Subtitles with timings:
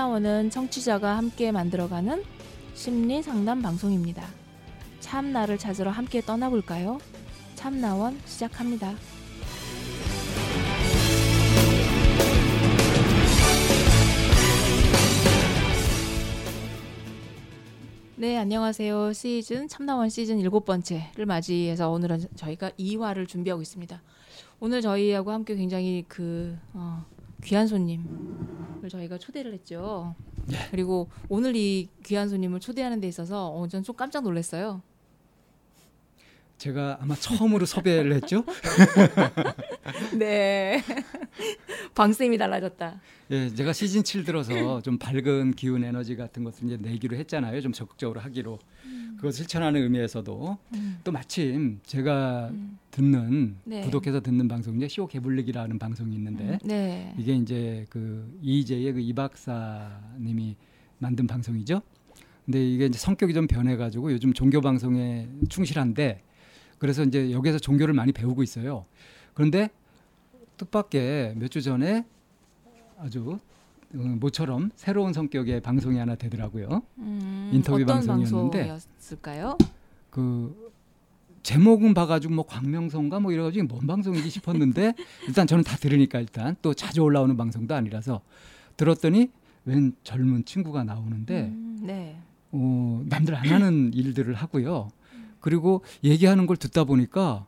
[0.00, 2.24] 참나원은 청취자가 함께 만들어가는
[2.72, 4.26] 심리 상담 방송입니다.
[5.00, 6.98] 참나를 찾으러 함께 떠나볼까요?
[7.54, 8.94] 참나원 시작합니다.
[18.16, 19.12] 네, 안녕하세요.
[19.12, 24.00] 시즌 참나원 시즌 일곱 번째를 맞이해서 오늘은 저희가 2화를 준비하고 있습니다.
[24.60, 27.04] 오늘 저희하고 함께 굉장히 그 어,
[27.44, 30.14] 귀한 손님을 저희가 초대를 했죠.
[30.46, 30.56] 네.
[30.70, 34.82] 그리고 오늘 이 귀한 손님을 초대하는 데 있어서 어, 전좀 깜짝 놀랐어요.
[36.60, 38.44] 제가 아마 처음으로 섭외를 했죠.
[40.18, 40.82] 네.
[41.94, 43.00] 방쌤이 달라졌다.
[43.30, 47.62] 예, 제가 시즌 7 들어서 좀 밝은 기운 에너지 같은 것을 이제 내기로 했잖아요.
[47.62, 48.58] 좀 적극적으로 하기로.
[49.20, 50.98] 그것 실천하는 의미에서도 음.
[51.04, 52.78] 또 마침 제가 음.
[52.90, 53.82] 듣는 네.
[53.82, 57.14] 구독해서 듣는 방송 중에 시오 개불리기라는 방송이 있는데 네.
[57.18, 60.56] 이게 이제 그 이재의 그이 박사님이
[60.98, 61.82] 만든 방송이죠.
[62.46, 66.22] 근데 이게 이제 성격이 좀 변해가지고 요즘 종교 방송에 충실한데
[66.78, 68.86] 그래서 이제 여기서 종교를 많이 배우고 있어요.
[69.34, 69.68] 그런데
[70.56, 72.06] 뜻밖의 몇 주 전에
[72.98, 73.38] 아주 어,
[73.92, 76.82] 모처럼 새로운 성격의 방송이 하나 되더라고요.
[76.98, 78.78] 음, 인터뷰 방송이었는데?
[80.10, 80.70] 그
[81.42, 84.94] 제목은 봐가지고 뭐 광명성가 뭐 이래가지고 뭔 방송이지 싶었는데
[85.26, 88.20] 일단 저는 다 들으니까 일단 또 자주 올라오는 방송도 아니라서
[88.76, 89.30] 들었더니
[89.64, 92.16] 웬 젊은 친구가 나오는데 음, 네.
[92.52, 94.88] 어, 남들 안 하는 일들을 하고요.
[95.40, 97.46] 그리고 얘기하는 걸 듣다 보니까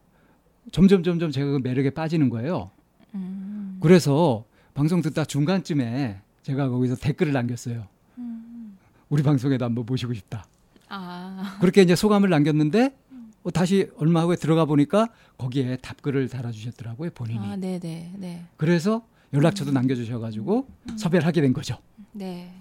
[0.71, 2.71] 점점 점점 제가 그 매력에 빠지는 거예요.
[3.15, 7.87] 음, 그래서 방송 듣다 중간쯤에 제가 거기서 댓글을 남겼어요.
[8.19, 8.79] 음.
[9.09, 10.45] 우리 방송에도 한번 모시고 싶다.
[10.89, 12.97] 아, 그렇게 이제 소감을 남겼는데
[13.45, 17.39] 어, 다시 얼마 후에 들어가 보니까 거기에 답글을 달아주셨더라고요 본인이.
[17.39, 20.69] 아, 네, 네, 네, 그래서 연락처도 남겨주셔가지고
[20.99, 21.79] 섭외를 하게 된 거죠.
[22.13, 22.53] 네,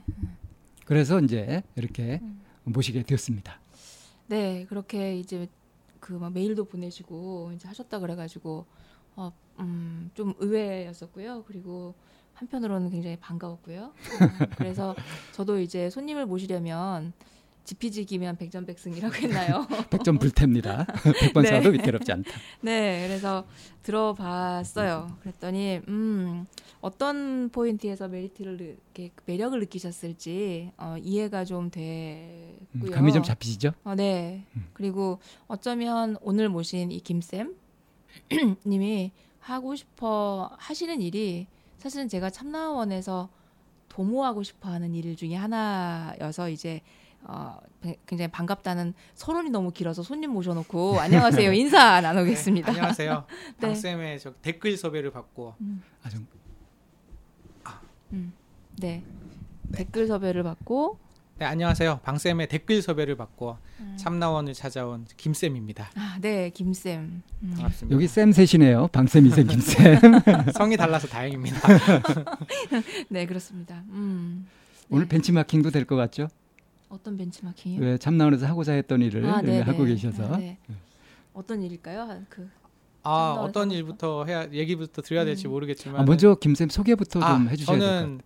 [0.86, 2.42] 그래서 이제 이렇게 음.
[2.64, 3.60] 모시게 되었습니다.
[4.28, 4.66] 네.
[4.70, 5.48] 그렇게 이제
[6.00, 8.66] 그 막 메일도 보내시고 이제 하셨다 그래가지고
[9.16, 11.44] 어, 음, 좀 의외였었고요.
[11.48, 11.94] 그리고
[12.34, 13.84] 한편으로는 굉장히 반가웠고요.
[13.84, 13.92] 어,
[14.58, 14.96] 그래서
[15.32, 17.14] 저도 이제 손님을 모시려면
[17.64, 19.68] 지피지기면 백전백승이라고 했나요?
[19.92, 20.88] 백전 불태입니다.
[21.22, 21.62] 백번 네.
[21.72, 22.32] 위태롭지 않다.
[22.62, 23.46] 네, 그래서
[23.84, 25.18] 들어봤어요.
[25.22, 26.48] 그랬더니 음,
[26.82, 28.64] 어떤 포인트에서 메리트를 느-
[28.96, 31.70] 이렇게 매력을 느끼셨을지 어, 이해가 좀 음,
[32.80, 32.92] 됐고요.
[32.96, 33.74] 감이 좀 잡히시죠?
[33.84, 34.44] 어, 네.
[34.56, 34.68] 음.
[34.74, 37.56] 그리고 어쩌면 오늘 모신 이 김쌤
[38.66, 41.48] 님이 하고 싶어 하시는 일이
[41.82, 43.28] 사실은 제가 참나원에서
[43.90, 46.82] 도모하고 싶어 하는 일 중에 하나여서 이제
[47.24, 52.68] 어, 배- 굉장히 반갑다는 서론이 너무 길어서 손님 모셔놓고 안녕하세요 인사 나누겠습니다.
[52.72, 53.26] 네, 안녕하세요.
[53.58, 53.68] 네.
[53.68, 56.20] 방 쌤의 저 댓글 섭외를 받고 음, 아주
[58.14, 58.34] 음.
[58.80, 59.04] 네.
[59.74, 61.00] 댓글 섭외를 받고
[61.42, 62.02] 네, 안녕하세요.
[62.04, 63.96] 방쌤의 댓글 섭외를 받고 음.
[63.98, 65.90] 참나원을 찾아온 김쌤입니다.
[65.96, 67.24] 아, 네, 김쌤.
[67.42, 67.54] 음.
[67.56, 67.96] 반갑습니다.
[67.96, 68.90] 여기 쌤 셋이네요.
[68.90, 70.00] 방쌤, 이쌤, 김쌤.
[70.54, 71.60] 성이 달라서 다행입니다.
[73.10, 73.84] 네, 그렇습니다.
[73.90, 74.46] 음.
[74.92, 75.10] 오늘 네.
[75.10, 76.28] 벤치마킹도 될 것 같죠?
[76.90, 77.82] 어떤 벤치마킹이요?
[77.82, 79.62] 왜 참나원에서 하고자 했던 일을 아, 네네.
[79.62, 80.60] 하고 계셔서 아, 네.
[81.34, 82.02] 어떤 일일까요?
[82.02, 82.48] 한그
[83.02, 83.72] 아, 어떤?
[83.72, 85.54] 일부터 해야 얘기부터 드려야 될지 음.
[85.54, 88.02] 모르겠지만 아, 먼저 김쌤 소개부터 아, 좀 해주셔야 될것 같아요.
[88.06, 88.22] 저는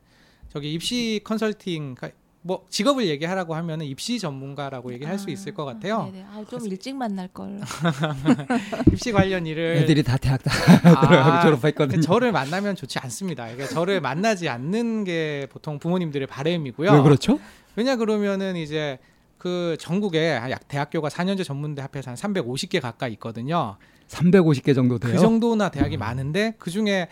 [0.50, 2.12] 저기 입시 컨설팅 가-
[2.46, 6.12] 뭐 직업을 얘기하라고 하면은 입시 전문가라고 얘기할 수 있을 것 같아요.
[6.14, 6.26] 네네.
[6.32, 7.60] 아, 좀 일찍 만날 걸.
[8.94, 10.52] 입시 관련 일을 애들이 다 대학 다
[10.84, 12.02] 아, 들어가고 졸업했거든요.
[12.02, 13.46] 저를 만나면 좋지 않습니다.
[13.46, 16.92] 그러니까 저를 만나지 않는 게 보통 부모님들의 바람이고요.
[16.92, 17.40] 왜 그렇죠?
[17.76, 19.00] 왜냐 그러면은 이제
[19.40, 23.78] 그 전국에 한약 대학교가 4년제 전문대 합해서 한 350개 가까이 있거든요.
[24.08, 25.14] 350개 정도 돼요.
[25.14, 27.08] 그 정도나 대학이 많은데 그 중에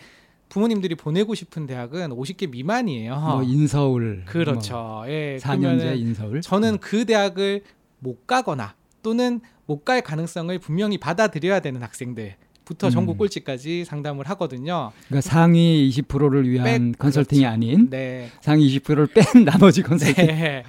[0.58, 3.16] 부모님들이 보내고 싶은 대학은 50개 미만이에요.
[3.18, 5.02] 뭐 인서울, 그렇죠.
[5.08, 5.40] 예.
[5.44, 6.40] 뭐 4년제 그러면은 인서울.
[6.42, 7.62] 저는 그 대학을
[7.98, 12.90] 못 가거나 또는 못 갈 가능성을 분명히 받아들여야 되는 학생들 부터 음.
[12.92, 14.92] 전국 꼴찌까지 상담을 하거든요.
[15.08, 17.52] 그러니까 상위 20%를 위한 백- 컨설팅이 그렇죠.
[17.52, 18.28] 아닌 네.
[18.40, 20.24] 상위 20%를 뺀 나머지 컨설팅.
[20.28, 20.62] 네.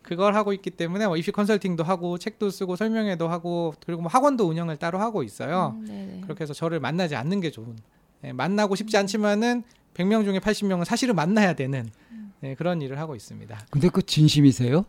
[0.00, 4.48] 그걸 하고 있기 때문에 뭐 입시 컨설팅도 하고 책도 쓰고 설명회도 하고 그리고 뭐 학원도
[4.48, 5.76] 운영을 따로 하고 있어요.
[5.80, 6.20] 음, 네네.
[6.22, 7.76] 그렇게 해서 저를 만나지 않는 게 좋은.
[8.26, 9.62] 네, 만나고 싶지 않지만은
[9.94, 11.88] 100명 중에 80명은 사실은 만나야 되는
[12.40, 13.56] 네, 그런 일을 하고 있습니다.
[13.70, 14.84] 근데 그 진심이세요?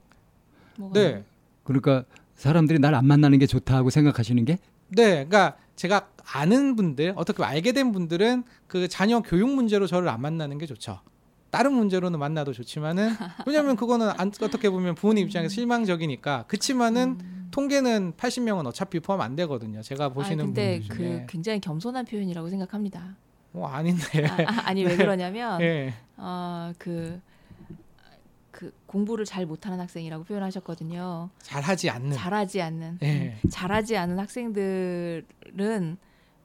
[0.80, 1.24] 뭐가 네.
[1.63, 2.04] 그러니까
[2.36, 4.57] 사람들이 날 안 만나는 게 좋다고 생각하시는 게
[4.88, 10.19] 네, 그러니까 제가 아는 분들, 어떻게 알게 된 분들은 그 자녀 교육 문제로 저를 안
[10.19, 11.00] 만나는 게 좋죠.
[11.51, 13.10] 다른 문제로는 만나도 좋지만은
[13.45, 17.48] 왜냐하면 그거는 안, 어떻게 보면 부모님 입장에서 실망적이니까 그치만은 음.
[17.51, 19.83] 통계는 80명은 어차피 포함 안 되거든요.
[19.83, 23.16] 제가 아, 보시는 근데 분들 그 중에 굉장히 겸손한 표현이라고 생각합니다.
[23.63, 24.25] 어, 아닌데.
[24.25, 25.94] 아, 아, 아니 왜 그러냐면 예.
[26.18, 27.21] 어, 그
[28.57, 31.30] 그 공부를 잘 못하는 학생이라고 표현하셨거든요.
[31.44, 32.13] 잘하지 않는.
[32.13, 33.38] 잘하지 않는, 예.
[33.44, 35.98] 음, 잘하지 않은 학생들은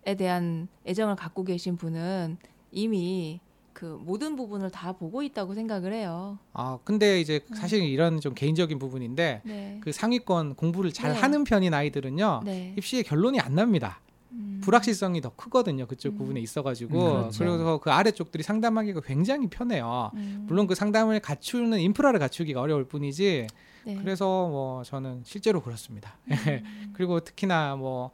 [0.05, 2.37] 에 대한 애정을 갖고 계신 분은
[2.71, 3.41] 이미
[3.73, 6.39] 그 모든 부분을 다 보고 있다고 생각을 해요.
[6.53, 7.55] 아 근데 이제 음.
[7.55, 9.79] 사실 이런 좀 개인적인 부분인데 네.
[9.81, 11.19] 그 상위권 공부를 잘 네.
[11.19, 12.75] 하는 편인 아이들은요 네.
[12.77, 14.01] 입시의 결론이 안 납니다.
[14.33, 14.61] 음.
[14.63, 15.87] 불확실성이 더 크거든요.
[15.87, 16.19] 그쪽 음.
[16.19, 17.39] 부분에 있어가지고 음, 그렇죠.
[17.39, 20.11] 그래서 그 아래쪽들이 상담하기가 굉장히 편해요.
[20.15, 20.45] 음.
[20.49, 23.47] 물론 그 상담을 갖추는 인프라를 갖추기가 어려울 뿐이지
[23.85, 23.97] 네.
[23.97, 26.17] 그래서 뭐 저는 실제로 그렇습니다.
[26.31, 26.37] 음.
[26.95, 28.11] 그리고 특히나 뭐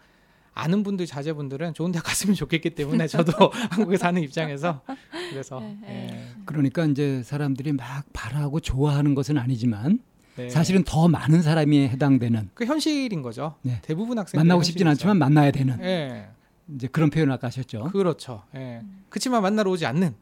[0.54, 3.32] 아는 분들 자제분들은 좋은 데 갔으면 좋겠기 때문에 저도
[3.70, 4.82] 한국에 사는 입장에서
[5.30, 5.86] 그래서 네, 예.
[5.86, 6.28] 네.
[6.46, 10.00] 그러니까 이제 사람들이 막 바라고 좋아하는 것은 아니지만
[10.38, 10.48] 네.
[10.50, 13.56] 사실은 더 많은 사람이 해당되는 그 현실인 거죠.
[13.62, 13.78] 네.
[13.82, 16.28] 대부분 학생들 만나고 싶진 않지만 만나야 되는 예.
[16.74, 17.90] 이제 그런 표현을 아까 하셨죠.
[17.92, 18.42] 그렇죠.
[18.54, 18.80] 예.
[19.08, 20.14] 그치만 만나러 오지 않는.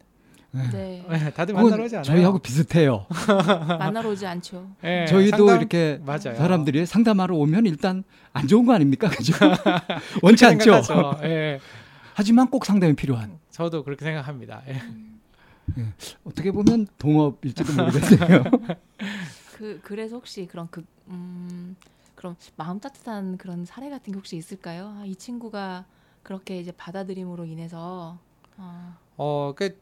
[0.73, 1.05] 네.
[1.11, 2.05] 예, 다들 만나러 오지 않아요.
[2.05, 3.05] 저희하고 비슷해요.
[3.79, 4.71] 만나러 오지 않죠.
[4.85, 6.35] 예, 저희도 상담- 이렇게 맞아요.
[6.35, 9.11] 사람들이 상담하러 오면 일단 안 좋은 거 아닙니까?
[9.11, 9.35] 그죠?
[10.23, 10.81] 원치 않죠.
[11.25, 11.61] 예.
[12.15, 13.39] 하지만 꼭 상담이 필요한.
[13.51, 14.63] 저도 그렇게 생각합니다.
[14.69, 14.81] 예.
[16.25, 18.45] 어떻게 보면 동업일지도 모르겠어요.
[19.57, 21.77] 그 그래서 혹시 그런 그 음,
[22.15, 24.95] 그럼 마음 따뜻한 그런 사례 같은 게 혹시 있을까요?
[24.99, 25.87] 아, 이 친구가
[26.23, 28.19] 그렇게 이제 받아들임으로 인해서
[28.59, 29.81] 아, 어, 그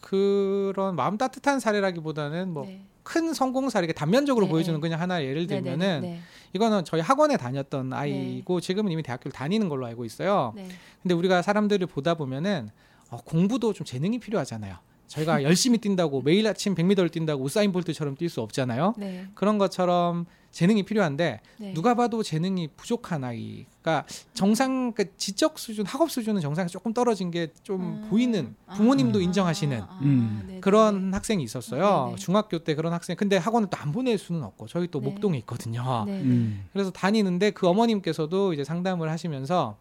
[0.00, 3.34] 그런 마음 따뜻한 사례라기보다는 뭐큰 네.
[3.34, 4.80] 성공 사례, 단면적으로 네, 보여주는 네.
[4.80, 6.20] 그냥 하나 예를 네, 네, 들면은 네,
[6.52, 10.52] 이거는 저희 학원에 다녔던 아이고 지금은 이미 대학교를 다니는 걸로 알고 있어요.
[10.56, 10.66] 네.
[11.02, 12.68] 근데 우리가 사람들을 보다 보면은
[13.10, 14.76] 어, 공부도 좀 재능이 필요하잖아요.
[15.06, 18.94] 저희가 열심히 뛴다고 매일 아침 100m를 뛴다고 우사인 볼트처럼 뛸 수 없잖아요.
[18.96, 19.26] 네.
[19.34, 21.74] 그런 것처럼 재능이 필요한데 네.
[21.74, 23.66] 누가 봐도 재능이 부족한 아이.
[23.82, 28.06] 그러니까 정상 그 지적 수준, 학업 수준은 정상에 조금 떨어진 게좀 음.
[28.08, 30.44] 보이는 부모님도 아, 인정하시는 아, 음.
[30.46, 32.06] 네, 네, 그런 학생이 있었어요.
[32.06, 32.16] 네네.
[32.16, 33.16] 중학교 때 그런 학생.
[33.16, 35.06] 근데 학원을 또 안 보낼 수는 없고 저희 또 네.
[35.10, 36.04] 목동에 있거든요.
[36.06, 36.12] 네.
[36.12, 36.22] 네.
[36.22, 36.66] 음.
[36.72, 39.76] 그래서 다니는데 그 어머님께서도 이제 상담을 하시면서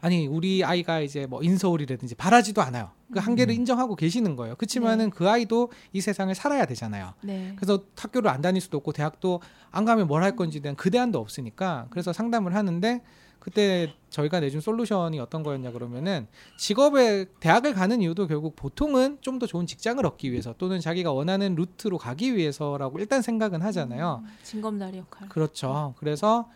[0.00, 2.90] 아니 우리 아이가 이제 뭐 인서울이라든지 바라지도 않아요.
[3.12, 3.60] 그 한계를 음.
[3.60, 4.56] 인정하고 계시는 거예요.
[4.56, 7.14] 그렇지만은 그 아이도 이 세상을 살아야 되잖아요.
[7.22, 7.52] 네.
[7.56, 9.40] 그래서 학교를 안 다닐 수도 없고 대학도
[9.70, 13.02] 안 가면 뭘 할 건지 대한 그 대안도 없으니까 그래서 상담을 하는데
[13.38, 16.26] 그때 저희가 내준 솔루션이 어떤 거였냐 그러면은
[16.58, 21.54] 직업에 대학을 가는 이유도 결국 보통은 좀 더 좋은 직장을 얻기 위해서 또는 자기가 원하는
[21.54, 24.22] 루트로 가기 위해서라고 일단 생각은 하잖아요.
[24.24, 25.28] 음, 징검다리 역할.
[25.28, 25.94] 그렇죠.
[25.98, 26.48] 그래서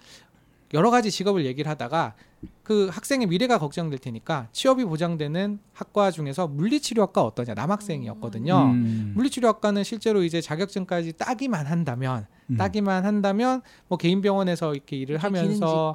[0.72, 2.14] 여러 가지 직업을 얘기를 하다가
[2.62, 8.70] 그 학생의 미래가 걱정될 테니까 취업이 보장되는 학과 중에서 물리치료학과 어떠냐 남학생이었거든요.
[8.72, 9.12] 음.
[9.17, 12.56] 물리치료학과는 실제로 이제 자격증까지 따기만 한다면 음.
[12.56, 15.94] 따기만 한다면 뭐 개인 병원에서 이렇게 일을 하면서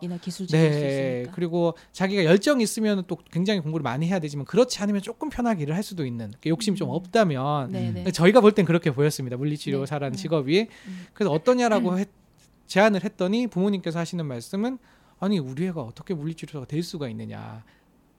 [0.52, 1.26] 네.
[1.32, 5.76] 그리고 자기가 열정이 있으면 또 굉장히 공부를 많이 해야 되지만 그렇지 않으면 조금 편하게 일을
[5.76, 6.96] 할 수도 있는 욕심이 좀 음.
[6.96, 8.12] 없다면 네, 네.
[8.12, 10.22] 저희가 볼 땐 그렇게 보였습니다 물리치료사라는 네.
[10.22, 11.06] 직업이 음.
[11.14, 12.25] 그래서 어떠냐라고 했-
[12.68, 14.78] 제안을 했더니 부모님께서 하시는 말씀은
[15.20, 17.64] 아니 우리 애가 어떻게 물리치료사가 될 수가 있느냐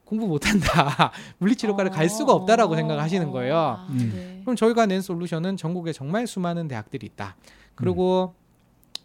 [0.05, 3.57] 공부 못한다 물리치료과를 갈 수가 없다라고 어, 생각하시는 거예요.
[3.57, 4.11] 아, 음.
[4.13, 4.41] 네.
[4.41, 7.35] 그럼 저희가 낸 솔루션은 전국에 정말 수많은 대학들이 있다.
[7.75, 8.33] 그리고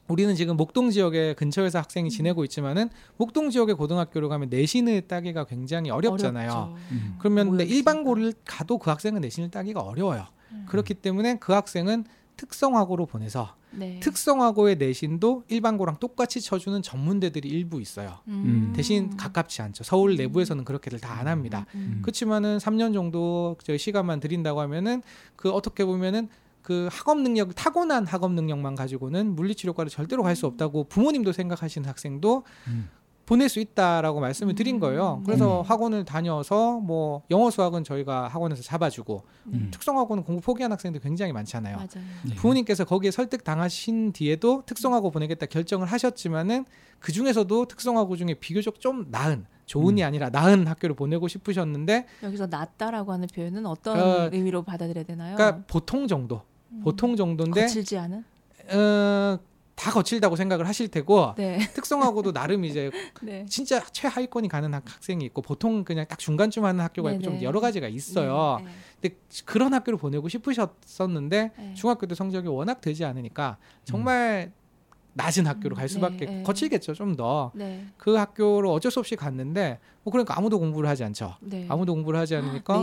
[0.09, 2.11] 우리는 지금 목동 지역에 근처에서 학생이 음.
[2.11, 6.77] 지내고 있지만은 목동 지역의 고등학교로 가면 내신을 따기가 굉장히 어렵잖아요.
[6.91, 7.17] 음.
[7.19, 10.27] 그러면 근데 모여 일반고를 가도 그 학생은 내신을 따기가 어려워요.
[10.53, 10.67] 음.
[10.69, 12.05] 그렇기 때문에 그 학생은
[12.37, 14.01] 특성화고로 보내서 네.
[14.01, 18.19] 특성화고의 내신도 일반고랑 똑같이 쳐주는 전문대들이 일부 있어요.
[18.29, 18.73] 음.
[18.77, 19.85] 대신 가깝지 않죠.
[19.85, 21.67] 서울 내부에서는 그렇게들 다 안 합니다.
[21.75, 21.99] 음.
[22.03, 25.03] 그렇지만은 3년 정도 저 시간만 드린다고 하면은
[25.37, 26.29] 그 어떻게 보면은
[26.63, 32.45] 그 학업 능력 타고난 학업 능력만 가지고는 물리치료과를 절대로 갈 수 없다고 부모님도 생각하시는 학생도
[32.69, 32.89] 음.
[33.27, 35.23] 보낼 수 있다라고 말씀을 드린 거예요.
[35.25, 35.69] 그래서 네.
[35.69, 39.59] 학원을 다녀서 뭐 영어 수학은 저희가 학원에서 잡아주고 네.
[39.59, 39.69] 음.
[39.71, 41.77] 특성 학원은 공부 포기한 학생들 굉장히 많잖아요.
[41.77, 42.07] 맞아요.
[42.27, 42.35] 네.
[42.35, 46.65] 부모님께서 거기에 설득 당하신 뒤에도 특성화고 보내겠다 결정을 하셨지만은
[46.99, 50.07] 그 중에서도 특성화고 중에 비교적 좀 나은 좋은이 음.
[50.07, 55.37] 아니라 나은 학교를 보내고 싶으셨는데 여기서 낫다라고 하는 표현은 어떤 어, 의미로 받아들여야 되나요?
[55.37, 56.81] 그러니까 보통 정도 음.
[56.83, 58.25] 보통 정도인데 거칠지 않은?
[58.73, 59.39] 어,
[59.75, 61.59] 다 거칠다고 생각을 하실 테고 네.
[61.75, 62.91] 특성화고도 나름 이제
[63.23, 63.45] 네.
[63.49, 67.45] 진짜 최하위권이 가는 학- 학생이 있고 보통 그냥 딱 중간쯤 하는 학교가 있고 좀 네네.
[67.45, 68.61] 여러 가지가 있어요.
[68.65, 68.71] 네.
[69.01, 71.75] 근데 그런 학교를 보내고 싶으셨었는데 네.
[71.75, 74.53] 중학교 때 성적이 워낙 되지 않으니까 정말
[75.15, 76.43] 낮은 학교로 갈 음, 수밖에 네, 네.
[76.43, 77.51] 거칠겠죠 좀 더.
[77.55, 77.87] 네.
[77.97, 81.37] 그 학교로 어쩔 수 없이 갔는데 뭐 그러니까 아무도 공부를 하지 않죠.
[81.41, 81.67] 네.
[81.69, 82.83] 아무도 공부를 하지 않으니까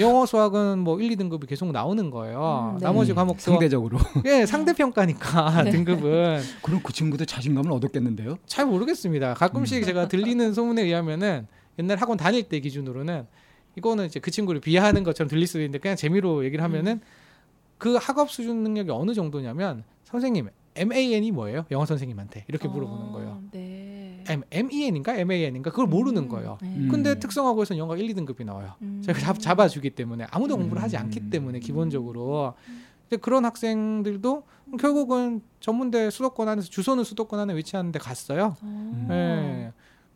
[0.00, 2.72] 영어 수학은 뭐 1, 2등급이 계속 나오는 거예요.
[2.74, 2.84] 음, 네.
[2.84, 5.70] 나머지 음, 과목도 상대적으로 예, 상대평가니까 네.
[5.70, 8.38] 등급은 그럼 그 친구도 자신감을 얻었겠는데요.
[8.46, 9.34] 잘 모르겠습니다.
[9.34, 9.84] 가끔씩 음.
[9.84, 11.46] 제가 들리는 소문에 의하면은
[11.78, 13.26] 옛날 학원 다닐 때 기준으로는
[13.76, 17.00] 이거는 이제 그 친구를 비하하는 것처럼 들릴 수도 있는데 그냥 재미로 얘기를 하면은
[17.78, 21.64] 그 학업 수준 능력이 어느 정도냐면 선생님 MAN이 뭐예요?
[21.70, 23.42] 영어 선생님한테 이렇게 물어보는 어, 거예요.
[23.52, 24.24] 네.
[24.28, 26.58] M, MEN인가 MAN인가 그걸 모르는 거예요.
[26.62, 26.68] 네.
[26.68, 26.88] 음.
[26.90, 28.74] 근데 특성화고에서는 영어가 1, 2등급이 나와요.
[28.82, 29.02] 음.
[29.04, 30.60] 제가 잡, 잡아주기 때문에 아무도 음.
[30.60, 31.60] 공부를 하지 않기 때문에 음.
[31.60, 32.54] 기본적으로
[33.08, 34.44] 근데 그런 학생들도
[34.80, 38.56] 결국은 전문대 수도권 안에서 주소는 수도권 안에 위치하는데 갔어요.
[38.62, 39.08] 어.
[39.10, 39.72] 예.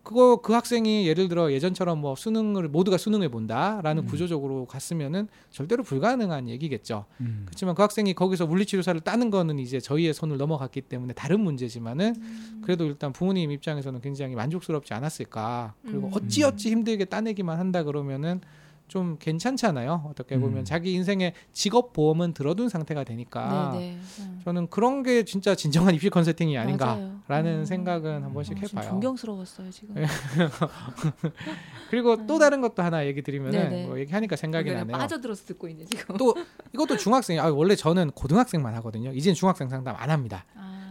[0.07, 4.07] 그거 그 학생이 예를 들어 예전처럼 뭐 수능을 모두가 수능을 본다라는 음.
[4.07, 7.03] 구조적으로 갔으면은 절대로 불가능한 얘기겠죠.
[7.19, 7.41] 음.
[7.45, 12.61] 그렇지만 그 학생이 거기서 물리치료사를 따는 거는 이제 저희의 손을 넘어갔기 때문에 다른 문제지만은 음.
[12.63, 15.73] 그래도 일단 부모님 입장에서는 굉장히 만족스럽지 않았을까.
[15.83, 16.11] 그리고 음.
[16.13, 18.39] 어찌어찌 힘들게 따내기만 한다 그러면은
[18.87, 20.05] 좀 괜찮잖아요.
[20.09, 20.65] 어떻게 보면 음.
[20.65, 23.99] 자기 인생의 직업 보험은 들어둔 상태가 되니까 네, 네.
[24.23, 24.41] 음.
[24.45, 26.57] 저는 그런 게 진짜 진정한 입시 컨설팅이.
[26.57, 27.65] 아닌가라는 음.
[27.65, 28.89] 생각은 한 번씩 어, 좀 해봐요.
[28.91, 29.95] 존경스러웠어요 지금.
[29.95, 30.05] 네.
[31.89, 32.39] 그리고 또 음.
[32.39, 33.87] 다른 것도 하나 얘기 드리면은 네네.
[33.87, 34.97] 뭐 얘기하니까 생각이 나네요.
[34.97, 36.15] 빠져들어서 듣고 있네 지금.
[36.17, 36.33] 또
[36.73, 37.39] 이것도 중학생.
[37.39, 39.11] 아 원래 저는 고등학생만 하거든요.
[39.11, 40.45] 이제는 중학생 상담 안 합니다.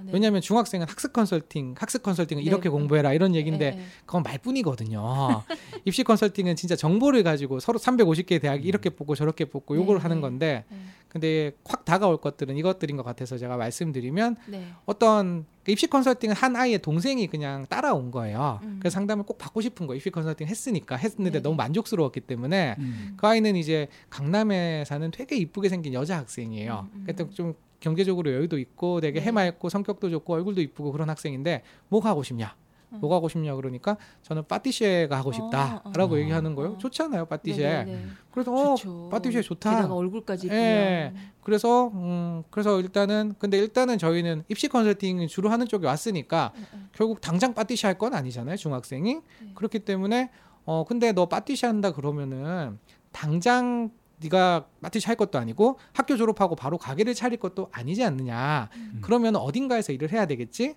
[0.06, 0.12] 아, 네.
[0.12, 2.46] 왜냐하면 중학생은 학습 컨설팅, 학습 컨설팅은 네.
[2.46, 3.84] 이렇게 공부해라 이런 얘기인데 네, 네.
[4.04, 5.42] 그건 말뿐이거든요.
[5.84, 10.16] 입시 컨설팅은 진짜 정보를 가지고 서로 350개 대학이 이렇게 뽑고 저렇게 뽑고 요걸 네, 하는
[10.16, 10.20] 네.
[10.20, 10.76] 건데 네.
[11.08, 14.66] 근데 확 다가올 것들은 이것들인 것 같아서 제가 말씀드리면 네.
[14.84, 18.60] 어떤 그 입시 컨설팅은 한 아이의 동생이 그냥 따라온 거예요.
[18.62, 18.76] 음.
[18.78, 21.42] 그래서 상담을 꼭 받고 싶은 거 입시 컨설팅 했으니까 했는데 네네.
[21.42, 23.14] 너무 만족스러웠기 때문에 음.
[23.16, 26.88] 그 아이는 이제 강남에 사는 되게 이쁘게 생긴 여자 학생이에요.
[26.92, 27.04] 음, 음.
[27.06, 27.54] 그러니까 좀
[27.90, 29.26] 경제적으로 여유도 있고 되게 네.
[29.26, 32.56] 해맑고 성격도 좋고 얼굴도 이쁘고 그런 학생인데 뭐 하고 싶냐?
[32.92, 32.98] 음.
[33.00, 36.18] 뭐 하고 싶냐 그러니까 저는 빠티쉐가 하고 어, 싶다라고 어.
[36.18, 36.72] 얘기하는 거예요.
[36.72, 36.78] 어.
[36.78, 37.62] 좋잖아요, 빠티쉐.
[37.62, 38.06] 네, 네, 네.
[38.32, 39.08] 그래서 어, 좋죠.
[39.10, 39.70] 빠티쉐 좋다.
[39.76, 41.12] 게다가 얼굴까지 예.
[41.44, 46.88] 그래서 음 그래서 일단은 근데 일단은 저희는 입시 컨설팅 주로 하는 쪽에 왔으니까 음, 음.
[46.92, 49.52] 결국 당장 빠티시 할 건 아니잖아요 중학생이 네.
[49.54, 50.30] 그렇기 때문에
[50.64, 52.78] 어 근데 너 빠티시 한다 그러면은
[53.12, 58.98] 당장 네가 빠티시 할 것도 아니고 학교 졸업하고 바로 가게를 차릴 것도 아니지 않느냐 음.
[59.02, 60.74] 그러면 어딘가에서 일을 해야 되겠지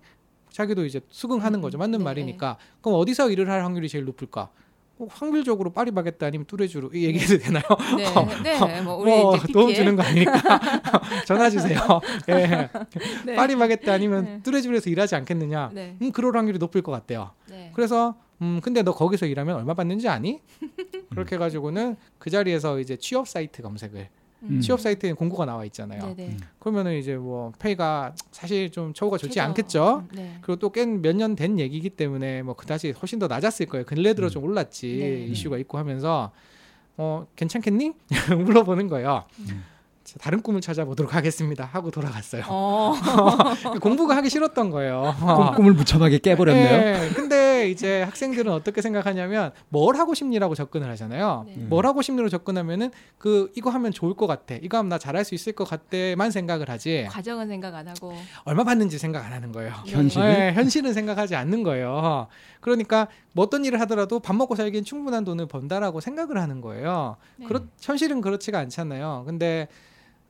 [0.52, 2.04] 자기도 이제 수긍하는 음, 거죠 맞는 네.
[2.04, 4.50] 말이니까 그럼 어디서 일을 할 확률이 제일 높을까
[5.00, 7.64] 꼭 확률적으로 파리바게뜨 아니면 뚜레쥬로 이 얘기해도 되나요?
[8.44, 8.82] 네, 네.
[8.82, 9.38] 뭐 우리 뭐.
[9.54, 10.34] 도움 주는 거 아니니까
[11.26, 11.80] 전화 주세요.
[12.28, 12.70] 예.
[13.26, 13.36] 네.
[13.36, 14.40] 파리바게뜨 아니면 네.
[14.44, 15.72] 뚜레쥬에서 일하지 않겠느냐?
[15.74, 15.96] 네.
[16.02, 17.32] 음, 그럴 확률이 높을 것 같대요.
[17.48, 17.72] 네.
[17.74, 20.40] 그래서 음, 근데 너 거기서 일하면 얼마 받는지 아니?
[21.12, 24.08] 그렇게 해가지고는 그 자리에서 이제 취업 사이트 검색을
[24.44, 24.62] 음.
[24.62, 26.16] 취업 사이트에 공고가 나와 있잖아요.
[26.18, 26.40] 음.
[26.60, 29.42] 그러면은 이제 뭐 페이가 사실 좀 처우가 좋지 최저.
[29.46, 30.04] 않겠죠.
[30.12, 30.38] 음, 네.
[30.42, 33.86] 그리고 또꽤몇년 된 얘기이기 때문에 뭐 그다지 훨씬 더 낮았을 거예요.
[33.86, 34.30] 근래 들어 음.
[34.30, 35.26] 좀 올랐지 네.
[35.32, 36.32] 이슈가 있고 하면서
[36.96, 37.92] 어 괜찮겠니?
[38.46, 39.26] 물어보는 거예요.
[39.40, 39.64] 음.
[40.06, 41.66] 자, 다른 꿈을 찾아보도록 하겠습니다.
[41.66, 42.44] 하고 돌아갔어요.
[42.48, 42.94] 어.
[43.82, 45.14] 공부가 하기 싫었던 거예요.
[45.20, 46.78] 꿈- 꿈을 무참하게 깨버렸네요.
[46.82, 47.10] 네,
[47.60, 51.44] 근데 이제 학생들은 어떻게 생각하냐면 뭘 하고 싶니라고 접근을 하잖아요.
[51.46, 51.56] 네.
[51.58, 51.68] 음.
[51.70, 54.56] 뭘 하고 싶니로 접근하면은 그 이거 하면 좋을 것 같아.
[54.62, 57.08] 이거 하면 나 잘할 수 있을 것 같대만 생각을 하지.
[57.10, 59.74] 과정은 생각 안 하고 얼마 받는지 생각 안 하는 거예요.
[59.86, 60.28] 현실은?
[60.28, 62.28] 네, 현실은 생각하지 않는 거예요.
[62.62, 67.18] 그러니까 뭐 어떤 일을 하더라도 밥 먹고 살기엔 충분한 돈을 번다라고 생각을 하는 거예요.
[67.36, 67.46] 네.
[67.46, 69.24] 그렇 현실은 그렇지가 않잖아요.
[69.28, 69.68] 근데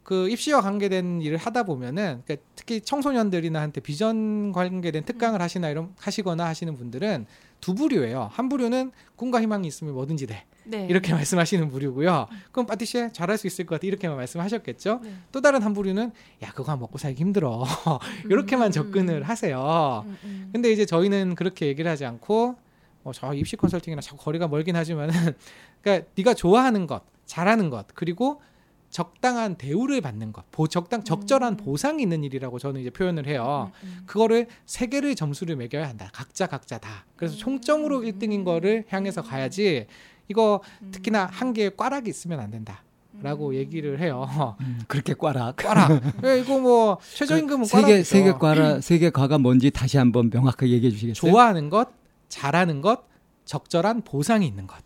[0.10, 5.94] 그 입시와 관계된 일을 하다 보면은 그러니까 특히 청소년들이나 한테 비전 관계된 특강을 하시나 이런
[6.00, 7.28] 하시거나 하시는 분들은
[7.62, 8.28] 두 부류예요.
[8.32, 10.88] 한 부류는 꿈과 희망이 있으면 뭐든지 돼 네.
[10.90, 12.28] 이렇게 말씀하시는 부류고요.
[12.52, 15.02] 그럼 파티시에 잘할 수 있을 것 같아 이렇게만 말씀하셨겠죠.
[15.04, 15.14] 네.
[15.32, 16.12] 또 다른 한 부류는
[16.42, 17.64] 야 그거 먹고 살기 힘들어
[18.26, 20.06] 이렇게만 음, 접근을 하세요.
[20.08, 20.50] 음, 음.
[20.52, 22.56] 근데 이제 저희는 그렇게 얘기를 하지 않고
[23.04, 25.14] 어, 저 입시 컨설팅이랑 자꾸 거리가 멀긴 하지만은
[25.84, 28.42] 그러니까 네가 좋아하는 것, 잘하는 것, 그리고
[28.90, 31.58] 적당한 대우를 받는 것, 보, 적당 적절한 음.
[31.58, 33.72] 보상이 있는 일이라고 저는 이제 표현을 해요.
[33.84, 34.04] 음, 음.
[34.06, 36.10] 그거를 세 개를 점수를 매겨야 한다.
[36.14, 37.06] 각자 각자 다.
[37.16, 37.38] 그래서 음.
[37.38, 39.86] 총점으로 1등인 거를 향해서 가야지.
[40.28, 40.90] 이거 음.
[40.92, 42.84] 특히나 한 개의 꽈락이 있으면 안 된다
[43.22, 43.54] 라고 음.
[43.56, 44.28] 얘기를 해요.
[44.62, 45.58] 음, 그렇게 꽈락.
[45.58, 46.02] 꽈락.
[46.26, 48.10] 예, 이거 뭐 최저임금은 세계 꽈락이죠.
[48.10, 51.32] 세계 과라 세계 과가 뭔지 다시 한번 명확하게 얘기해 주시겠어요?
[51.32, 51.90] 좋아하는 것,
[52.28, 53.04] 잘하는 것,
[53.46, 54.78] 적절한 보상이 있는 것.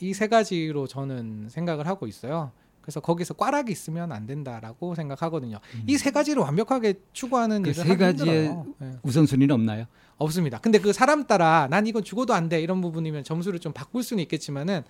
[0.00, 2.50] 이 세 가지로 저는 생각을 하고 있어요.
[2.84, 5.58] 그래서 거기서 꽈락이 있으면 안 된다라고 생각하거든요.
[5.74, 5.84] 음.
[5.86, 8.54] 이세 가지를 완벽하게 추구하는 그 세 가지의.
[8.82, 8.92] 예.
[9.02, 9.86] 우선순위는 없나요?
[10.18, 10.58] 없습니다.
[10.58, 14.22] 근데 그 사람 따라 난 이건 죽어도 안 돼 이런 부분이면 점수를 좀 바꿀 수는
[14.24, 14.82] 있겠지만은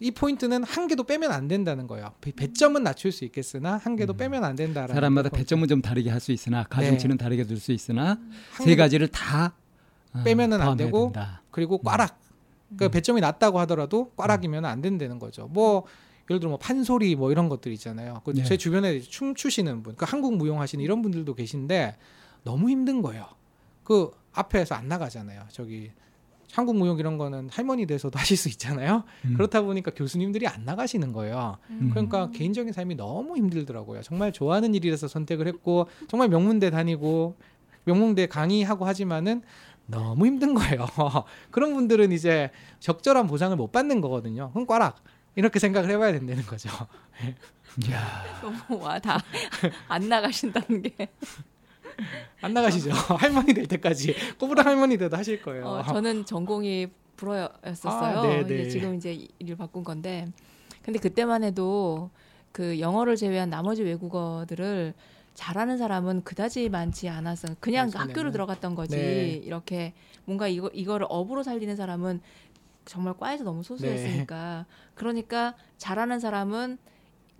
[0.00, 2.12] 이 포인트는 한 개도 빼면 안 된다는 거예요.
[2.22, 4.16] 배- 배점은 낮출 수 있겠으나 한 개도 음.
[4.16, 5.44] 빼면 안 된다라는 사람마다 그 포인트.
[5.44, 8.18] 배점은 좀 다르게 할 수 있으나 가중치는 다르게 둘 수 있으나
[8.52, 9.52] 한세 가지를 다
[10.14, 11.42] 어, 빼면은 안 되고 된다.
[11.50, 12.18] 그리고 꽈락.
[12.78, 12.90] 그 음.
[12.90, 15.48] 배점이 낮다고 하더라도 꽈락이면 안 된다는 거죠.
[15.48, 15.84] 뭐
[16.30, 18.22] 예를 들어 뭐 판소리 뭐 이런 것들 있잖아요.
[18.24, 18.44] 그 네.
[18.44, 21.96] 제 주변에 춤 추시는 분, 그 한국 무용 하시는 이런 분들도 계신데
[22.44, 23.26] 너무 힘든 거예요.
[23.82, 25.42] 그 앞에서 안 나가잖아요.
[25.48, 25.90] 저기
[26.52, 29.02] 한국 무용 이런 거는 할머니 돼서도 하실 수 있잖아요.
[29.24, 29.34] 음.
[29.34, 31.58] 그렇다 보니까 교수님들이 안 나가시는 거예요.
[31.70, 31.90] 음.
[31.90, 34.02] 그러니까 개인적인 삶이 너무 힘들더라고요.
[34.02, 37.34] 정말 좋아하는 일이라서 선택을 했고 정말 명문대 다니고
[37.84, 39.42] 명문대 강의하고 하지만은
[39.86, 40.86] 너무 힘든 거예요.
[41.50, 44.50] 그런 분들은 이제 적절한 보상을 못 받는 거거든요.
[44.52, 45.02] 그럼 꽈락
[45.36, 46.68] 이렇게 생각을 해봐야 된다는 거죠.
[47.86, 48.24] 이야.
[48.42, 49.22] 너무 와다
[49.88, 51.08] 안 나가신다는 게.
[52.40, 52.90] 안 나가시죠.
[52.92, 55.66] 할머니 될 때까지 꼬부랑 할머니 돼도 하실 거예요.
[55.66, 58.18] 어, 저는 전공이 불어였었어요.
[58.18, 58.68] 아, 네, 이제 네.
[58.68, 60.26] 지금 이제 일을 바꾼 건데,
[60.82, 62.10] 근데 그때만 해도
[62.52, 64.94] 그 영어를 제외한 나머지 외국어들을
[65.34, 67.56] 잘하는 사람은 그다지 많지 않았어요.
[67.60, 67.90] 그냥.
[67.92, 68.96] 학교를 들어갔던 거지.
[68.96, 69.28] 네.
[69.44, 69.92] 이렇게
[70.24, 72.20] 뭔가 이거 이거를 업으로 살리는 사람은
[72.84, 74.66] 정말 과에서 너무 소수였으니까.
[74.68, 74.74] 네.
[74.94, 76.78] 그러니까 잘하는 사람은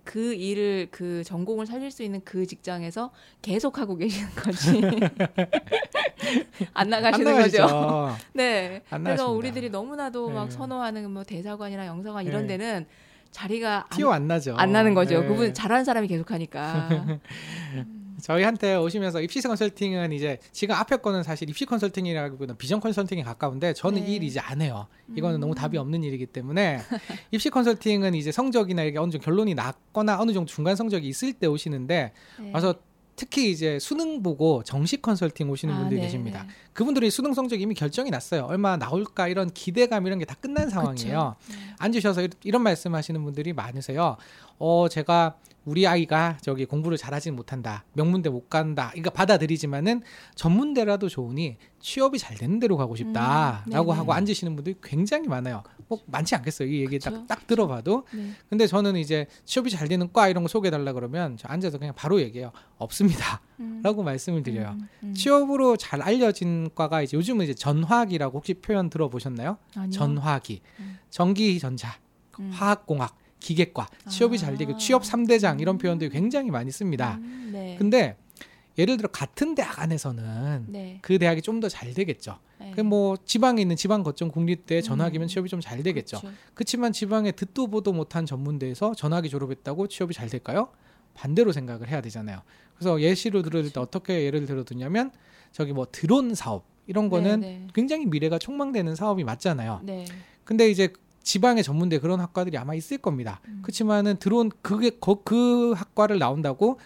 [0.03, 4.81] 그 일을 그 전공을 살릴 수 있는 그 직장에서 계속 하고 계시는 거지.
[6.73, 7.41] 안 나가시는 안.
[7.41, 8.15] 거죠.
[8.33, 8.81] 네.
[8.89, 9.27] 안 그래서 나가십니다.
[9.27, 10.51] 우리들이 너무나도 막 네.
[10.51, 12.57] 선호하는 뭐 대사관이나 영사관 이런 네.
[12.57, 12.87] 데는
[13.29, 14.55] 자리가 안, 안 나죠.
[14.57, 15.21] 안 나는 거죠.
[15.21, 15.27] 네.
[15.27, 17.19] 그분 잘하는 사람이 계속 하니까.
[18.21, 24.01] 저희한테 오시면서 입시 컨설팅은 이제 지금 앞에 거는 사실 입시 컨설팅이라기보다는 비전 컨설팅에 가까운데 저는
[24.03, 24.11] 네.
[24.11, 24.87] 이일 이제 안 해요.
[25.15, 25.41] 이거는 음.
[25.41, 26.79] 너무 답이 없는 일이기 때문에
[27.31, 31.47] 입시 컨설팅은 이제 성적이나 이게 어느 정도 결론이 났거나 어느 정도 중간 성적이 있을 때
[31.47, 32.51] 오시는데 네.
[32.53, 32.75] 와서
[33.17, 36.43] 특히 이제 수능 보고 정식 컨설팅 오시는 아, 분들이 네, 계십니다.
[36.43, 36.49] 네.
[36.73, 38.45] 그분들이 수능 성적이 이미 결정이 났어요.
[38.45, 41.35] 얼마 나올까 이런 기대감 이런 게 다 끝난 상황이에요.
[41.39, 41.53] 그쵸.
[41.59, 41.75] 네.
[41.77, 44.15] 앉으셔서 이- 이런 말씀 하시는 분들이 많으세요.
[44.61, 47.83] 어, 제가 우리 아이가 저기 공부를 잘하지 못한다.
[47.93, 48.89] 명문대 못 간다.
[48.91, 50.01] 그러니까 받아들이지만은
[50.35, 53.91] 전문대라도 좋으니 취업이 잘 되는 데로 가고 싶다라고 음, 네네.
[53.91, 55.63] 하고 앉으시는 분들이 굉장히 많아요.
[55.87, 56.67] 뭐 많지 않겠어요.
[56.67, 56.99] 이 얘기.
[56.99, 58.05] 딱, 딱 들어봐도.
[58.13, 58.31] 네.
[58.49, 61.93] 근데 저는 이제 취업이 잘 되는 과 이런 거 소개해 달라 그러면 저 앉아서 그냥
[61.95, 62.51] 바로 얘기해요.
[62.77, 63.41] 없습니다.
[63.59, 63.81] 음.
[63.83, 64.75] 라고 말씀을 드려요.
[64.79, 65.13] 음, 음.
[65.13, 69.57] 취업으로 잘 알려진 과가 이제 요즘은 이제 전화기라고 혹시 표현 들어보셨나요?
[69.75, 69.91] 아니요.
[69.91, 70.97] 전화기, 음.
[71.09, 71.99] 전기 전자,
[72.39, 72.49] 음.
[72.51, 74.39] 화학공학, 기계과, 취업이 아.
[74.39, 77.17] 잘 되고 취업 3대장 이런 표현들이 굉장히 많이 씁니다.
[77.21, 77.75] 음, 네.
[77.77, 78.15] 근데
[78.77, 80.99] 예를 들어 같은 대학 안에서는 네.
[81.01, 82.39] 그 대학이 좀 더 잘 되겠죠.
[82.59, 82.71] 네.
[82.71, 85.27] 그뭐 지방에 있는 지방 거점 국립대 전화기면 음.
[85.27, 86.21] 취업이 좀 잘 되겠죠.
[86.21, 86.33] 그쵸.
[86.53, 90.69] 그렇지만 지방에 듣도 보도 못한 전문대에서 전화기 졸업했다고 취업이 잘 될까요?
[91.15, 92.41] 반대로 생각을 해야 되잖아요.
[92.75, 95.11] 그래서 예시로 들을 때 어떻게 예를 들어 두냐면
[95.51, 97.67] 저기 뭐 드론 사업 이런 거는 네, 네.
[97.73, 99.81] 굉장히 미래가 촉망되는 사업이 맞잖아요.
[99.83, 100.05] 네.
[100.45, 103.39] 근데 이제 지방의 전문대 그런 학과들이 아마 있을 겁니다.
[103.47, 103.59] 음.
[103.61, 106.79] 그렇지만은 드론 그게 거- 그 학과를 나온다고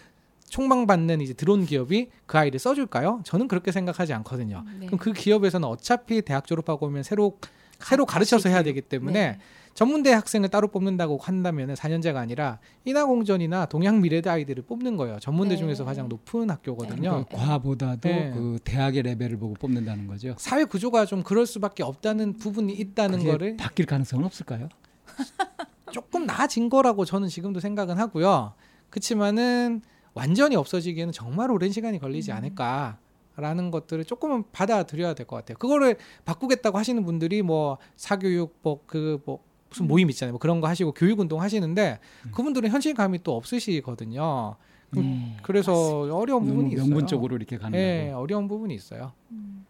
[0.48, 3.20] 촉망받는 이제 드론 기업이 그 아이를 써줄까요?
[3.24, 4.64] 저는 그렇게 생각하지 않거든요.
[4.78, 4.86] 네.
[4.86, 7.38] 그럼 그 기업에서는 어차피 대학 졸업하고 오면 새로
[7.80, 9.38] 새로 가르쳐서 해야 되기 때문에 네.
[9.76, 15.18] 전문대 학생을 따로 뽑는다고 한다면 4년제가 아니라 인하공전이나 동양미래대 아이들을 뽑는 거예요.
[15.20, 15.58] 전문대 네.
[15.58, 17.26] 중에서 가장 높은 학교거든요.
[17.28, 18.30] 그 과보다도 네.
[18.34, 20.34] 그 대학의 레벨을 보고 뽑는다는 거죠.
[20.38, 24.70] 사회 구조가 좀 그럴 수밖에 없다는 부분이 있다는 그게 거를 바뀔 가능성은 없을까요?
[25.92, 28.54] 조금 나아진 거라고 저는 지금도 생각은 하고요.
[28.88, 29.82] 그렇지만은
[30.14, 32.36] 완전히 없어지기에는 정말 오랜 시간이 걸리지 음.
[32.38, 32.96] 않을까
[33.36, 35.58] 라는 것들을 조금은 받아들여야 될 것 같아요.
[35.58, 39.44] 그거를 바꾸겠다고 하시는 분들이 뭐 사교육 뭐그뭐
[39.76, 39.88] 무슨 음.
[39.88, 40.32] 모임 있잖아요.
[40.32, 42.30] 뭐 그런 거 하시고 교육 운동 하시는데 음.
[42.32, 44.56] 그분들은 현실감이 또 없으시거든요.
[44.90, 45.36] 네.
[45.42, 46.86] 그래서 어려운 너무 부분이 있어요.
[46.86, 48.22] 명분적으로 이렇게 가는 네, 거고.
[48.22, 49.12] 어려운 부분이 있어요.
[49.32, 49.66] 음.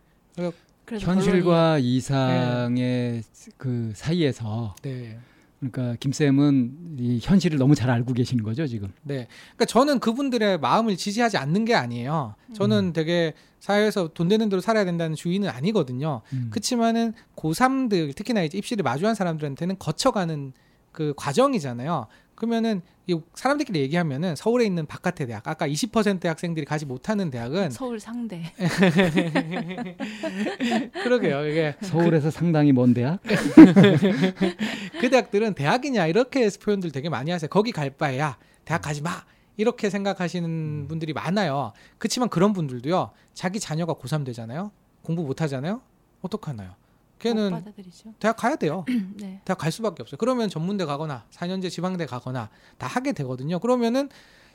[0.87, 3.23] 현실과 이상의
[3.57, 5.19] 그 사이에서 네.
[5.59, 8.92] 그러니까 김 쌤은 이 현실을 너무 잘 알고 계시는 거죠 지금.
[9.03, 9.27] 네.
[9.55, 12.35] 그러니까 저는 그분들의 마음을 지지하지 않는 게 아니에요.
[12.55, 12.92] 저는 음.
[12.92, 16.23] 되게 사회에서 돈 되는 대로 살아야 된다는 주의는 아니거든요.
[16.33, 16.49] 음.
[16.51, 20.53] 그렇지만은 고3들 특히나 이제 입시를 마주한 사람들한테는 거쳐가는
[20.92, 22.07] 그 과정이잖아요.
[22.35, 22.95] 그러면은 이
[23.35, 28.42] 사람들끼리 얘기하면은 서울에 있는 바깥의 대학, 아까 20%의 학생들이 가지 못하는 대학은 서울 상대.
[31.05, 31.47] 그러게요.
[31.47, 33.21] 이게 서울에서 상당히 먼 대학.
[35.01, 37.49] 그 대학들은 대학이냐 이렇게 표현들 되게 많이 하세요.
[37.49, 39.25] 거기 갈 바에야 대학 가지 마.
[39.57, 41.73] 이렇게 생각하시는 분들이 많아요.
[41.99, 43.11] 그렇지만 그런 분들도요.
[43.33, 44.73] 자기 자녀가 고3 되잖아요.
[45.03, 45.81] 공부 못 하잖아요.
[46.21, 46.75] 어떡하나요?
[47.16, 48.14] 못 걔는 받아들이죠.
[48.18, 48.85] 대학 가야 돼요.
[49.16, 49.40] 네.
[49.44, 50.18] 대학 갈 수밖에 없어요.
[50.18, 53.59] 그러면 전문대 가거나 4년제 지방대 가거나 다 하게 되거든요.
[53.59, 54.09] 그러면은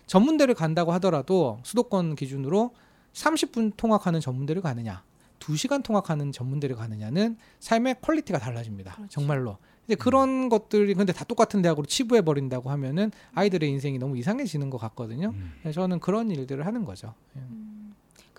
[0.08, 2.74] 전문대를 간다고 하더라도 수도권 기준으로
[3.14, 5.04] 30분 통학하는 전문대를 가느냐,
[5.40, 8.96] 2시간 통학하는 전문대를 가느냐는 삶의 퀄리티가 달라집니다.
[8.96, 9.10] 그렇죠.
[9.10, 9.58] 정말로.
[9.88, 14.78] 이제 그런 것들이 근데 다 똑같은 대학으로 치부해 버린다고 하면은 아이들의 인생이 너무 이상해지는 것
[14.78, 15.30] 같거든요.
[15.30, 15.54] 음.
[15.62, 17.14] 그래서 저는 그런 일들을 하는 거죠.
[17.36, 17.40] 예.
[17.40, 17.81] 음.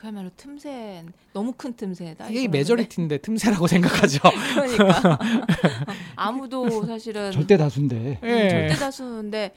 [0.03, 2.29] 그야말로 틈새 너무 큰 틈새다.
[2.29, 2.49] 이게.
[2.49, 4.19] 메저리티인데 틈새라고 생각하죠.
[4.53, 5.17] 그러니까
[6.17, 8.19] 아무도 사실은 절대 다수인데.
[8.21, 8.49] 예.
[8.49, 9.55] 절대 다수인데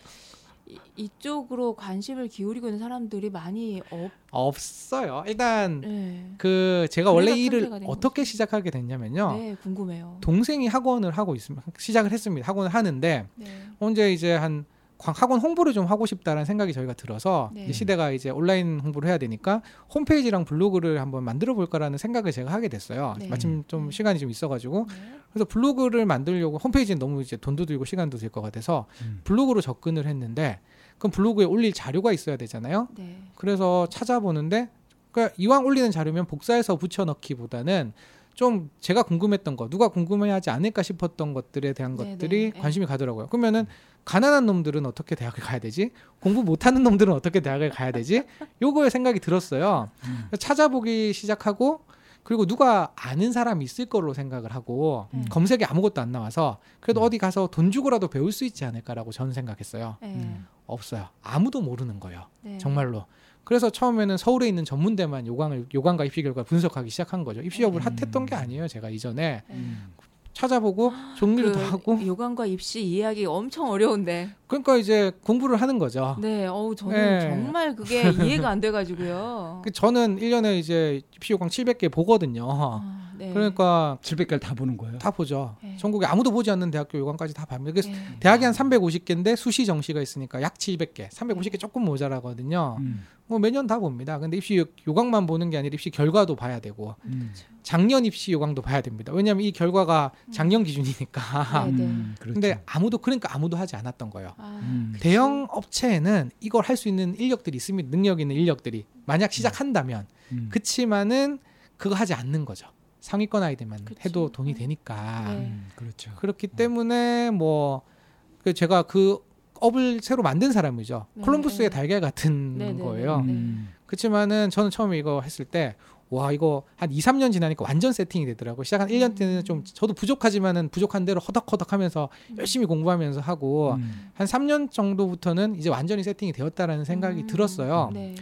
[0.67, 4.12] 이, 이쪽으로 관심을 기울이고 있는 사람들이 많이 없.
[4.29, 5.23] 없어요.
[5.25, 6.29] 일단 네.
[6.38, 8.31] 그 제가 원래 일을 어떻게 거지.
[8.34, 9.38] 시작하게 됐냐면요.
[9.39, 10.19] 네, 궁금해요.
[10.21, 11.65] 동생이 학원을 하고 있습니다.
[11.75, 12.47] 시작을 했습니다.
[12.47, 13.45] 학원을 하는데 네.
[13.79, 17.65] 언제 이제 한 광- 학원 홍보를 좀 하고 싶다라는 생각이 저희가 들어서 네.
[17.65, 19.62] 이제 시대가 이제 온라인 홍보를 해야 되니까
[19.93, 23.15] 홈페이지랑 블로그를 한번 만들어 볼까라는 생각을 제가 하게 됐어요.
[23.19, 23.27] 네.
[23.27, 23.91] 마침 좀 네.
[23.91, 25.19] 시간이 좀 있어가지고 네.
[25.31, 29.21] 그래서 블로그를 만들려고 홈페이지는 너무 이제 돈도 들고 시간도 들 것 같아서 음.
[29.23, 30.60] 블로그로 접근을 했는데
[30.97, 32.88] 그럼 블로그에 올릴 자료가 있어야 되잖아요.
[32.97, 33.21] 네.
[33.36, 34.69] 그래서 찾아보는데
[35.12, 37.93] 그러니까 이왕 올리는 자료면 복사해서 붙여넣기보다는
[38.34, 42.60] 좀 제가 궁금했던 거 누가 궁금해하지 않을까 싶었던 것들에 대한 네, 것들이 네.
[42.60, 43.27] 관심이 가더라고요.
[43.27, 43.65] 그러면은
[44.06, 45.91] 가난한 놈들은 어떻게 대학을 가야 되지?
[46.20, 48.24] 공부 못하는 놈들은 어떻게 대학을 가야 되지?
[48.62, 49.89] 요거에 생각이 들었어요.
[50.06, 50.30] 음.
[50.39, 51.82] 찾아보기 시작하고
[52.24, 55.26] 그리고 누가 아는 사람이 있을 걸로 생각을 하고 음.
[55.30, 57.06] 검색에 아무것도 안 나와서 그래도 음.
[57.06, 59.98] 어디 가서 돈 주고라도 배울 수 있지 않을까라고 저는 생각했어요.
[60.02, 60.08] 네.
[60.08, 60.48] 음.
[60.65, 61.10] 없어요.
[61.22, 62.28] 아무도 모르는 거예요.
[62.41, 62.58] 네.
[62.58, 63.06] 정말로.
[63.44, 67.41] 그래서 처음에는 서울에 있는 전문대만 요강을 요강과 입시 결과 분석하기 시작한 거죠.
[67.41, 67.96] 입시 여부를 음.
[67.96, 68.68] 핫했던 게 아니에요.
[68.68, 69.56] 제가 이전에 네.
[69.56, 69.94] 음.
[70.36, 74.30] 찾아보고 정리도 그 하고 요강과 입시 이해하기 엄청 어려운데.
[74.48, 76.17] 그러니까 이제 공부를 하는 거죠.
[76.19, 77.21] 네, 어우 저는 네.
[77.21, 79.62] 정말 그게 이해가 안 돼가지고요.
[79.65, 82.48] 그 저는 1년에 이제 입시 요강 700개 보거든요.
[82.52, 83.05] 아, 네.
[83.36, 84.98] 그러니까 700개를 다 보는 거예요.
[84.98, 85.56] 다 보죠.
[85.63, 85.76] 네.
[85.78, 87.71] 전국에 아무도 보지 않는 대학교 요강까지 다 봅니다.
[87.74, 88.17] 그래서 네.
[88.19, 91.10] 대학이 한 350개인데 수시 정시가 있으니까 약 700개.
[91.10, 92.78] 350개 조금 모자라거든요.
[92.80, 93.06] 음.
[93.28, 94.19] 뭐 매년 다 봅니다.
[94.19, 97.34] 근데 입시 요- 요강만 보는 게 아니라 입시 결과도 봐야 되고 음.
[97.63, 99.12] 작년 입시 요강도 봐야 됩니다.
[99.13, 101.65] 왜냐하면 이 결과가 작년 기준이니까.
[101.65, 101.84] 네, 네.
[101.84, 102.34] 음, 그렇죠.
[102.34, 104.30] 근데 아무도 그러니까 아무도 하지 않았던 거예요.
[104.38, 104.93] 아, 음.
[105.00, 107.89] 대형 업체에는 이걸 할 수 있는 인력들이 있습니다.
[107.89, 110.50] 능력 있는 인력들이 만약 시작한다면 음.
[110.52, 111.39] 그치만은
[111.78, 112.67] 그거 하지 않는 거죠.
[113.06, 114.02] 상위권 아이들만 그치.
[114.06, 114.60] 해도 돈이 네.
[114.60, 115.48] 되니까 네.
[115.48, 116.12] 음, 그렇죠.
[116.15, 119.20] 그렇기 때문에 뭐그 제가 그
[119.60, 121.06] 업을 새로 만든 사람이죠.
[121.13, 121.76] 네, 콜럼부스의 네.
[121.76, 123.22] 달걀 같은 네, 네, 거예요.
[123.22, 123.32] 네.
[123.34, 123.70] 음.
[123.86, 125.76] 그렇지만은 저는 처음에 이거 했을 때
[126.10, 128.63] 와 이거 한 2, 3년 지나니까 완전 세팅이 되더라고요.
[128.63, 134.12] 시작한 1년 때는 좀 저도 부족하지만은 부족한 대로 허덕허덕 하면서 열심히 공부하면서 하고 음.
[134.13, 137.28] 한 3년 정도부터는 이제 완전히 세팅이 되었다라는 생각이 음.
[137.28, 137.89] 들었어요.
[137.94, 138.15] 네.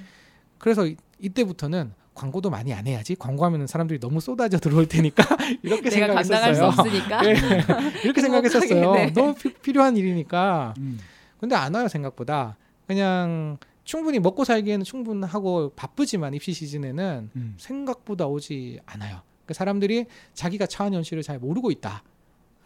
[0.58, 3.16] 그래서 이, 이때부터는 광고도 많이 안 해야지.
[3.16, 5.24] 광고하면은 사람들이 너무 쏟아져 들어올 테니까
[5.64, 6.68] 이렇게 내가 감당할 수 생각했었어요.
[6.68, 7.22] 없으니까.
[7.24, 8.92] 네, 이렇게 생각했었어요.
[8.94, 9.14] 네.
[9.14, 10.74] 너무 피- 필요한 일이니까.
[10.78, 11.00] 음.
[11.40, 12.56] 근데 안 와요 생각보다.
[12.88, 17.56] 그냥 충분히 먹고 살기에는 충분하고 바쁘지만 입시 시즌에는 음.
[17.58, 19.22] 생각보다 오지 않아요.
[19.46, 22.04] 그 사람들이 자기가 처한 현실을 잘 모르고 있다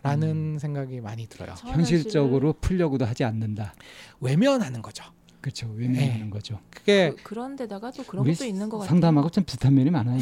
[0.03, 1.55] 라는 생각이 많이 들어요.
[1.65, 3.73] 현실적으로 풀려고도 하지 않는다.
[4.19, 5.03] 외면하는 거죠.
[5.47, 5.69] 그렇죠.
[5.77, 6.29] 외면하는 네.
[6.29, 6.59] 거죠.
[6.69, 8.89] 그게 그, 그런 데다가 또 그런 것도 있는 것 같아요.
[8.89, 10.19] 상담하고 좀 비슷한 면이 많아요.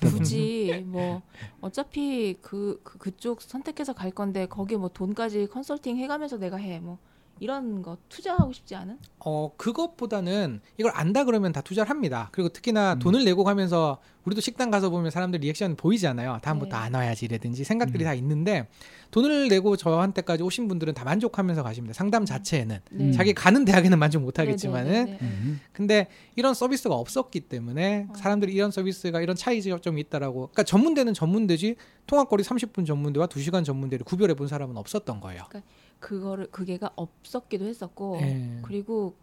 [0.00, 1.20] 굳이 뭐
[1.60, 6.98] 어차피 그, 그 그쪽 선택해서 갈 건데 거기 뭐 돈까지 컨설팅 해가면서 내가 해 뭐
[7.40, 8.98] 이런 거 투자하고 싶지 않은?
[9.18, 12.28] 어 그것보다는 이걸 안다 그러면 다 투자를 합니다.
[12.32, 12.98] 그리고 특히나 음.
[13.00, 16.38] 돈을 내고 가면서 우리도 식당 가서 보면 사람들 리액션 보이잖아요.
[16.42, 16.82] 다음부터 네.
[16.82, 18.06] 안 와야지라든지 생각들이 음.
[18.06, 18.68] 다 있는데
[19.10, 21.92] 돈을 내고 저한테까지 오신 분들은 다 만족하면서 가십니다.
[21.92, 23.04] 상담 자체에는 네.
[23.04, 23.12] 음.
[23.12, 25.26] 자기 가는 대학에는 만족 못하겠지만은 네, 네, 네, 네.
[25.26, 25.60] 음.
[25.72, 28.14] 근데 이런 서비스가 없었기 때문에 어.
[28.16, 34.34] 사람들이 이런 서비스가 이런 차이점이 있다라고 그러니까 전문대는 전문대지 통학거리 30분 전문대와 2시간 전문대를 구별해
[34.34, 35.42] 본 사람은 없었던 거예요.
[35.50, 35.60] 그
[36.08, 38.58] 거를 그게가 없었기도 했었고 예.
[38.62, 39.14] 그리고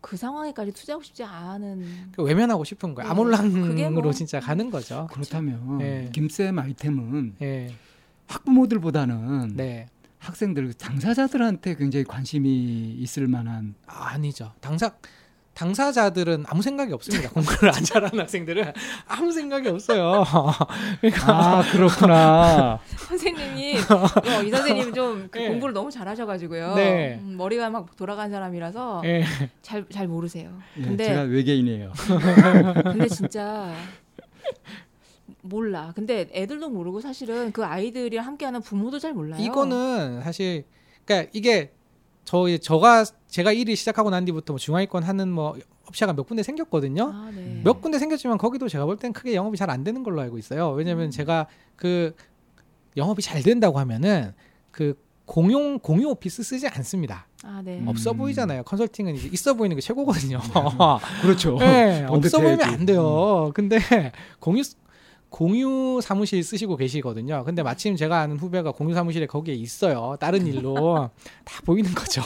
[0.00, 3.08] 그 상황에까지 투자하고 싶지 않은 그 외면하고 싶은 거예요.
[3.08, 3.14] 네.
[3.14, 3.34] 그게
[3.84, 5.06] 아몰랑으로 뭐- 진짜 가는 거죠.
[5.12, 6.10] 그렇다면 네.
[6.12, 7.72] 김쌤 아이템은 예.
[8.26, 9.88] 학부모들보다는 네.
[10.18, 14.52] 학생들 당사자들한테 굉장히 관심이 있을 만한 아, 아니죠.
[14.60, 14.92] 당사
[15.54, 17.28] 당사자들은 아무 생각이 없습니다.
[17.30, 18.72] 공부를 안 잘하는 학생들은
[19.06, 20.24] 아무 생각이 없어요.
[21.00, 22.80] 그러니까 아 그렇구나.
[23.08, 25.48] 선생님이 어, 이 선생님 좀그 예.
[25.48, 26.74] 공부를 너무 잘하셔가지고요.
[26.74, 27.18] 네.
[27.20, 29.24] 음, 머리가 막 돌아간 사람이라서 예.
[29.60, 30.58] 잘잘 모르세요.
[30.78, 31.92] 예, 근데 제가 외계인이에요.
[32.84, 33.74] 근데 진짜
[35.42, 35.92] 몰라.
[35.94, 39.42] 근데 애들도 모르고 사실은 그 아이들이랑 함께하는 부모도 잘 몰라요.
[39.42, 40.64] 이거는 사실
[41.04, 41.72] 그러니까 이게
[42.24, 47.10] 저 저가 제가 일을 시작하고 난 뒤부터 뭐 중하위권 하는 뭐 업체가 몇 군데 생겼거든요.
[47.14, 47.62] 아, 네.
[47.64, 50.70] 몇 군데 생겼지만 거기도 제가 볼 땐 크게 영업이 잘 안 되는 걸로 알고 있어요.
[50.72, 51.10] 왜냐면 음.
[51.10, 52.14] 제가 그
[52.98, 54.34] 영업이 잘 된다고 하면은
[54.70, 57.26] 그 공용 공유 오피스 쓰지 않습니다.
[57.42, 57.78] 아, 네.
[57.78, 57.88] 음.
[57.88, 58.64] 없어 보이잖아요.
[58.64, 60.38] 컨설팅은 이제 있어 보이는 게 최고거든요.
[61.22, 61.56] 그렇죠.
[61.58, 62.38] 네, 없어.
[62.38, 63.50] 보이면 안 돼요.
[63.54, 63.78] 근데
[64.40, 64.62] 공유
[65.32, 67.42] 공유 사무실 쓰시고 계시거든요.
[67.44, 70.14] 근데 마침 제가 아는 후배가 공유 사무실에 거기에 있어요.
[70.20, 71.08] 다른 일로
[71.44, 72.20] 다 보이는 거죠.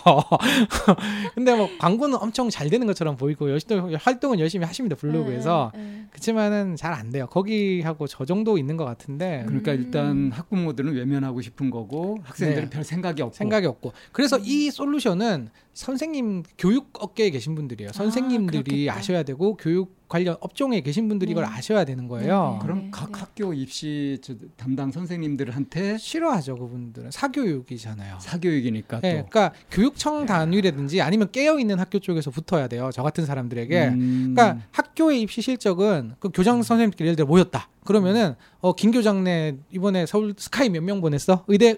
[1.34, 4.96] 근데 뭐 광고는 엄청 잘 되는 것처럼 보이고 열심히 활동은 열심히 하십니다.
[4.96, 5.70] 블로그에서.
[5.74, 6.06] 네, 네.
[6.10, 7.26] 그렇지만은 잘 안 돼요.
[7.26, 9.76] 거기하고 저 정도 있는 것 같은데 그러니까 음.
[9.76, 12.70] 일단 학부모들은 외면하고 싶은 거고 학생들은 네.
[12.70, 17.92] 별 생각이 없고 생각이 없고 그래서 이 솔루션은 선생님 교육 업계에 계신 분들이에요.
[17.92, 18.88] 선생님들이.
[18.88, 21.50] 아, 셔야 되고 교육 관련 업종에 계신 분들이 이걸 네.
[21.52, 22.48] 아셔야 되는 거예요.
[22.50, 22.58] 네, 네.
[22.62, 23.18] 그럼 네, 각 네.
[23.20, 28.18] 학교 입시 저 담당 선생님들한테 싫어하죠 그분들은 사교육이잖아요.
[28.20, 32.90] 사교육이니까 또 네, 그러니까 교육청 단위라든지 아니면 깨어 있는 학교 쪽에서 붙어야 돼요.
[32.92, 33.88] 저 같은 사람들에게.
[33.88, 37.68] 음, 그러니까 학교의 입시 실적은 그 교장 선생님들끼리 예를 들어 모였다.
[37.84, 41.44] 그러면은 어 김 교장네 이번에 서울 스카이 몇 명 보냈어?
[41.48, 41.76] 의대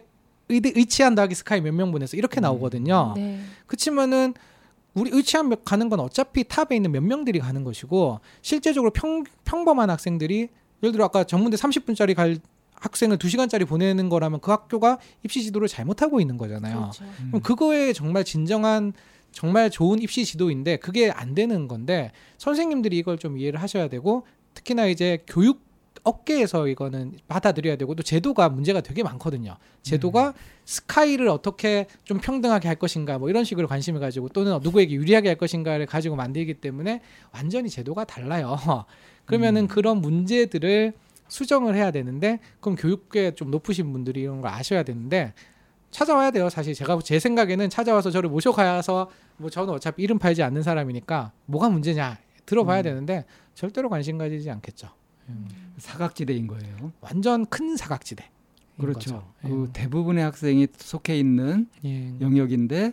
[0.51, 2.17] 의대 의치한 더하기 스카이 몇 명 보냈어?
[2.17, 2.43] 이렇게 음.
[2.43, 3.15] 나오거든요.
[3.17, 3.41] 네.
[3.67, 4.35] 그치만은
[4.95, 9.91] 우리 의치한 몇 가는 건 어차피 탑에 있는 몇 명들이 가는 것이고 실제적으로 평 평범한
[9.91, 10.49] 학생들이
[10.83, 12.39] 예를 들어 아까 전문대 30분짜리 갈
[12.75, 16.79] 학생을 2시간짜리 보내는 거라면 그 학교가 입시 지도를 잘못하고 있는 거잖아요.
[16.79, 17.05] 그렇죠.
[17.05, 17.29] 음.
[17.31, 18.93] 그럼 그거에 정말 진정한
[19.33, 24.25] 정말 좋은 입시 지도인데 그게 안 되는 건데 선생님들이 이걸 좀 이해를 하셔야 되고
[24.55, 25.68] 특히나 이제 교육
[26.09, 29.57] 업계에서 이거는 받아들여야 되고 또 제도가 문제가 되게 많거든요.
[29.83, 35.29] 제도가 스카이를 어떻게 좀 평등하게 할 것인가 뭐 이런 식으로 관심을 가지고 또는 누구에게 유리하게
[35.29, 38.57] 할 것인가를 가지고 만들기 때문에 완전히 제도가 달라요.
[39.27, 39.69] 그러면은 음.
[39.69, 40.95] 그런 문제들을
[41.29, 45.35] 수정을 해야 되는데 그럼 교육계 좀 높으신 분들이 이런 걸 아셔야 되는데
[45.91, 46.49] 찾아와야 돼요.
[46.49, 51.69] 사실 제가 제 생각에는 찾아와서 저를 모셔가서 뭐 저는 어차피 이름 팔지 않는 사람이니까 뭐가
[51.69, 52.83] 문제냐 들어봐야 음.
[52.83, 54.89] 되는데 절대로 관심 가지지 않겠죠.
[55.79, 56.93] 사각지대인 거예요.
[57.01, 58.29] 완전 큰 사각지대.
[58.79, 59.33] 그렇죠.
[59.43, 62.15] 그 대부분의 학생이 속해 있는 예.
[62.21, 62.93] 영역인데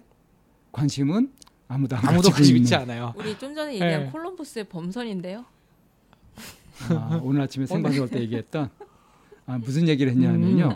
[0.72, 1.32] 관심은
[1.68, 2.64] 아무도 안 아무도 관심 있는.
[2.64, 3.14] 있지 않아요.
[3.18, 4.10] 우리 좀 전에 얘기한 네.
[4.12, 5.46] 콜럼버스의 범선인데요.
[6.90, 8.70] 아, 오늘 아침에 생방송 때 얘기했던
[9.46, 10.70] 아, 무슨 얘기를 했냐면요.
[10.70, 10.76] 음.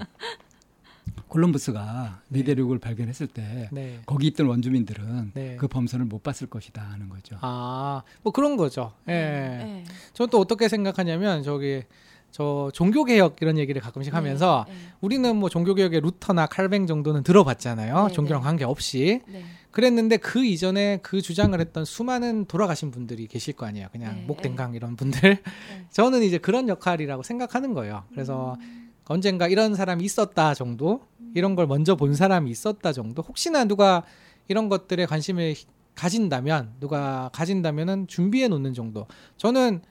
[1.30, 2.40] 콜럼버스가 네.
[2.40, 4.00] 미대륙을 발견했을 때 네.
[4.06, 5.56] 거기 있던 원주민들은 네.
[5.58, 7.38] 그 범선을 못 봤을 것이다 하는 거죠.
[7.42, 8.94] 아, 뭐 그런 거죠.
[9.08, 9.14] 예.
[9.14, 9.84] 네.
[10.14, 11.84] 저는 또 어떻게 생각하냐면 저기
[12.32, 14.76] 저 종교 개혁 이런 얘기를 가끔씩 하면서 네.
[15.02, 18.08] 우리는 뭐 종교 개혁의 루터나 칼뱅 정도는 들어봤잖아요.
[18.08, 18.46] 네, 종교랑 네.
[18.46, 19.22] 관계없이.
[19.28, 19.44] 네.
[19.72, 23.88] 그랬는데 그 이전에 그 주장을 했던 수많은 돌아가신 분들이 계실 거 아니에요.
[23.92, 25.38] 그냥 네, 목댕강 이런 분들.
[25.92, 28.04] 저는 이제 그런 역할이라고 생각하는 거예요.
[28.12, 28.90] 그래서 음.
[29.06, 31.02] 언젠가 이런 사람이 있었다 정도,
[31.36, 33.22] 이런 걸 먼저 본 사람이 있었다 정도.
[33.22, 34.04] 혹시나 누가
[34.48, 35.56] 이런 것들에 관심을
[35.96, 39.06] 가진다면, 누가 가진다면은 준비해 놓는 정도.
[39.38, 39.82] 저는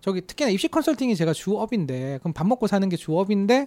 [0.00, 3.66] 저기 특히나 입시 컨설팅이 제가 주업인데, 그럼 밥 먹고 사는 게 주업인데,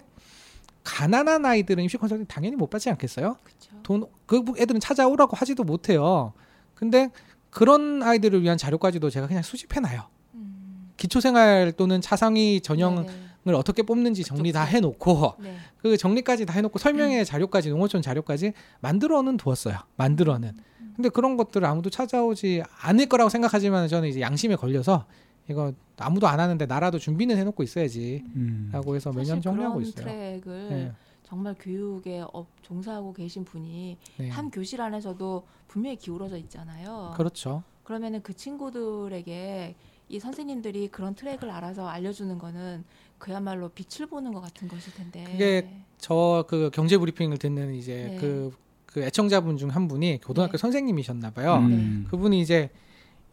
[0.84, 3.36] 가난한 아이들은 입시 컨설팅 당연히 못 받지 않겠어요?
[3.82, 6.32] 돈 그 애들은 찾아오라고 하지도 못해요.
[6.74, 7.10] 근데
[7.50, 10.08] 그런 아이들을 위한 자료까지도 제가 그냥 수집해 놔요.
[10.34, 10.90] 음.
[10.96, 13.12] 기초생활 또는 차상위 전형을 네,
[13.50, 14.64] 어떻게 뽑는지 정리 다.
[14.64, 15.56] 해놓고 네.
[15.78, 19.78] 그 정리까지 다 해놓고 설명의 자료까지 농어촌 자료까지 만들어는 두었어요.
[19.96, 20.52] 만들어는.
[20.94, 25.06] 근데 그런 것들을 아무도 찾아오지 않을 거라고 생각하지만 저는 이제 양심에 걸려서
[25.48, 28.22] 이거 아무도 안 하는데 나라도 준비는 해놓고 있어야지.
[28.36, 28.70] 음.
[28.72, 30.04] 라고 해서 매년 정리하고 그런 있어요.
[30.04, 30.92] 트랙을 네.
[31.24, 34.28] 정말 교육에 업, 종사하고 계신 분이 네.
[34.28, 37.14] 한 교실 안에서도 분명히 기울어져 있잖아요.
[37.16, 37.62] 그렇죠.
[37.84, 39.74] 그러면은 그 친구들에게
[40.08, 42.84] 이 선생님들이 그런 트랙을 알아서 알려주는 거는
[43.22, 45.22] 그야말로 빛을 보는 것 같은 것일 텐데.
[45.30, 48.16] 그게 저 그 경제 브리핑을 듣는 이제 네.
[48.20, 48.52] 그,
[48.86, 50.58] 그 애청자분 중 한 분이 고등학교 네.
[50.58, 51.58] 선생님이셨나 봐요.
[51.58, 52.04] 음.
[52.10, 52.70] 그분이 이제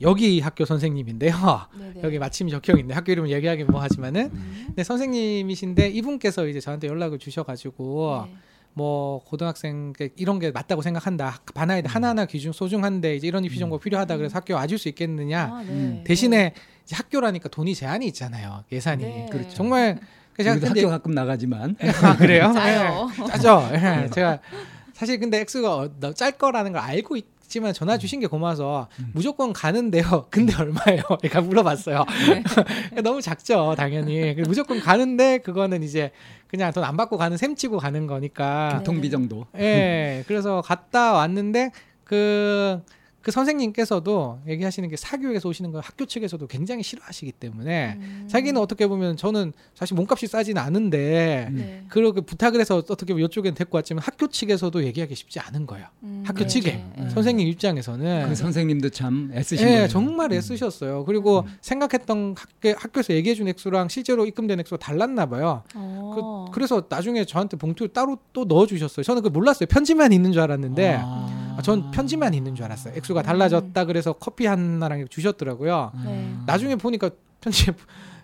[0.02, 1.34] 여기 학교 선생님인데요.
[1.80, 2.02] 네네.
[2.04, 2.94] 여기 마침이 적혀 있네.
[2.94, 4.64] 학교 이름을 얘기하긴 뭐 하지만은 음.
[4.68, 8.36] 근데 선생님이신데 이분께서 이제 저한테 연락을 주셔가지고 네.
[8.74, 11.40] 뭐 고등학생 게 이런 게 맞다고 생각한다.
[11.54, 11.96] 반 아이 들 음.
[11.96, 14.18] 하나하나 기준 소중한데 이제 이런 입시 정보 필요하다.
[14.18, 15.44] 그래서 학교 와줄 수 있겠느냐.
[15.44, 15.70] 아, 네.
[15.70, 16.04] 음.
[16.06, 16.54] 대신에
[16.84, 18.64] 이제 학교라니까 돈이 제한이 있잖아요.
[18.72, 19.04] 예산이.
[19.04, 19.28] 네.
[19.32, 19.50] 그렇죠.
[19.50, 20.00] 정말
[20.34, 22.52] 그래서 우리도 제가 근데 학교 가끔 나가지만 아, 그래요?
[22.56, 23.10] 짜요.
[23.18, 23.26] 네.
[23.28, 23.70] 짜죠.
[23.74, 24.40] 예, 제가
[24.94, 29.12] 사실 근데 X가 어, 너짤 거라는 걸 알고 있 지만 전화 주신 게 고마워서 음.
[29.14, 30.28] 무조건 가는데요.
[30.32, 31.02] 근데 얼마예요?
[31.20, 32.06] 그러니까 물어봤어요.
[32.94, 33.02] 네.
[33.02, 34.34] 너무 작죠, 당연히.
[34.36, 36.12] 그래서 무조건 가는데 그거는 이제
[36.48, 38.70] 그냥 돈 안 받고 가는 셈 치고 가는 거니까.
[38.72, 38.78] 네.
[38.80, 39.46] 교통비 정도.
[39.58, 40.24] 예.
[40.28, 41.72] 그래서 갔다 왔는데
[42.04, 42.82] 그.
[43.30, 48.28] 그 선생님께서도 얘기하시는 게 사교육에서 오시는 걸 학교 측에서도 굉장히 싫어하시기 때문에 음.
[48.28, 51.56] 자기는 어떻게 보면 저는 사실 몸값이 싸지는 않은데 음.
[51.56, 51.84] 네.
[51.90, 55.86] 그렇게 부탁을 해서 어떻게 보면 이쪽엔 데리고 왔지만 학교 측에서도 얘기하기 쉽지 않은 거예요.
[56.02, 57.10] 음, 학교 네, 측에 네, 네.
[57.12, 59.88] 선생님 입장에서는 그 선생님도 참 애쓰신 예, 거예요.
[59.90, 60.38] 정말 음.
[60.38, 61.06] 애쓰셨어요.
[61.06, 61.56] 그리고 음.
[61.62, 65.62] 생각했던 학교, 학교에서 얘기해준 액수랑 실제로 입금된 액수가 달랐나 봐요.
[65.76, 66.50] 어.
[66.52, 69.04] 그, 래서 나중에 저한테 봉투를 따로 또 넣어주셨어요.
[69.04, 69.68] 저는 그걸 몰랐어요.
[69.68, 71.39] 편지만 있는 줄 알았는데 아.
[71.60, 72.94] 아, 전 편지만 있는 줄 알았어요.
[72.96, 75.92] 액수가 달라졌다 그래서 커피 하나랑 주셨더라고요.
[76.06, 76.34] 네.
[76.46, 77.10] 나중에 보니까
[77.42, 77.74] 편지에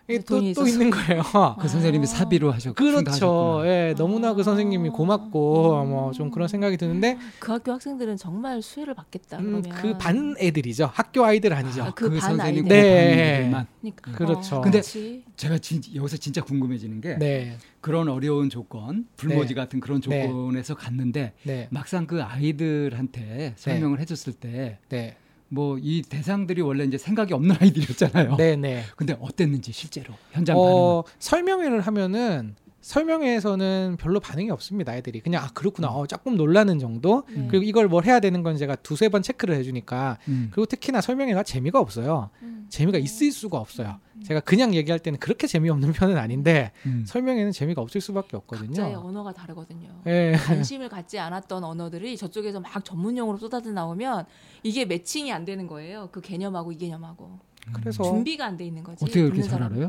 [0.07, 0.67] 이게 또, 또.
[0.67, 1.23] 있는 거예요.
[1.59, 3.61] 그 선생님이 사비로 하셨고 그렇죠.
[3.65, 4.91] 예, 너무나 그 선생님이 아.
[4.91, 9.39] 고맙고 뭐좀 그런 생각이 드는데 그 학교 학생들은 정말 수혜를 받겠다.
[9.39, 10.91] 음, 그러면 그반 애들이죠.
[10.93, 11.83] 학교 아이들 아니죠.
[11.83, 12.69] 아, 그, 그반 선생님 아이들.
[12.69, 13.15] 네.
[13.15, 13.49] 네.
[13.49, 14.11] 만 그러니까.
[14.11, 14.57] 그렇죠.
[14.57, 15.23] 어, 근데 그렇지.
[15.35, 19.53] 제가 진, 여기서 진짜 궁금해지는 게 네, 그런 어려운 조건, 불모지 네.
[19.55, 20.27] 같은 그런 네.
[20.27, 25.17] 조건에서 갔는데 네, 막상 그 아이들한테 설명을 해줬을 때 네,
[25.49, 28.36] 뭐 이 대상들이 원래 이제 생각이 없는 아이들이었잖아요.
[28.38, 28.84] 네, 네.
[28.95, 32.55] 근데 어땠는지 실제로 현장 반응은 어, 설명회를 하면은
[32.86, 34.95] 설명회에서는 별로 반응이 없습니다.
[34.95, 37.24] 애들이 그냥 아 그렇구나, 어, 조금 놀라는 정도.
[37.30, 37.48] 네.
[37.50, 40.50] 그리고 이걸 뭘 해야 되는 건 제가 두세 번 체크를 해주니까 음.
[40.52, 42.30] 그리고 특히나 설명회가 재미가 없어요.
[42.43, 42.67] 음.
[42.69, 44.00] 재미가 있을 수가 없어요.
[44.24, 47.04] 제가 그냥 얘기할 때는 그렇게 재미없는 편은 아닌데 음.
[47.08, 49.00] 설명회는 재미가 없을 수밖에 각자의 없거든요.
[49.00, 49.89] 언어가 다르거든요.
[50.06, 50.34] 예.
[50.45, 54.26] 관심을 갖지 않았던 언어들이 저쪽에서 막 전문용어로 쏟아져 나오면
[54.62, 56.10] 이게 매칭이 안 되는 거예요.
[56.12, 57.39] 그 개념하고 이 개념하고
[57.74, 59.04] 그래서 준비가 안 돼 있는 거지.
[59.06, 59.63] 어떻게 그렇게 잘.
[59.63, 59.88] 알아요?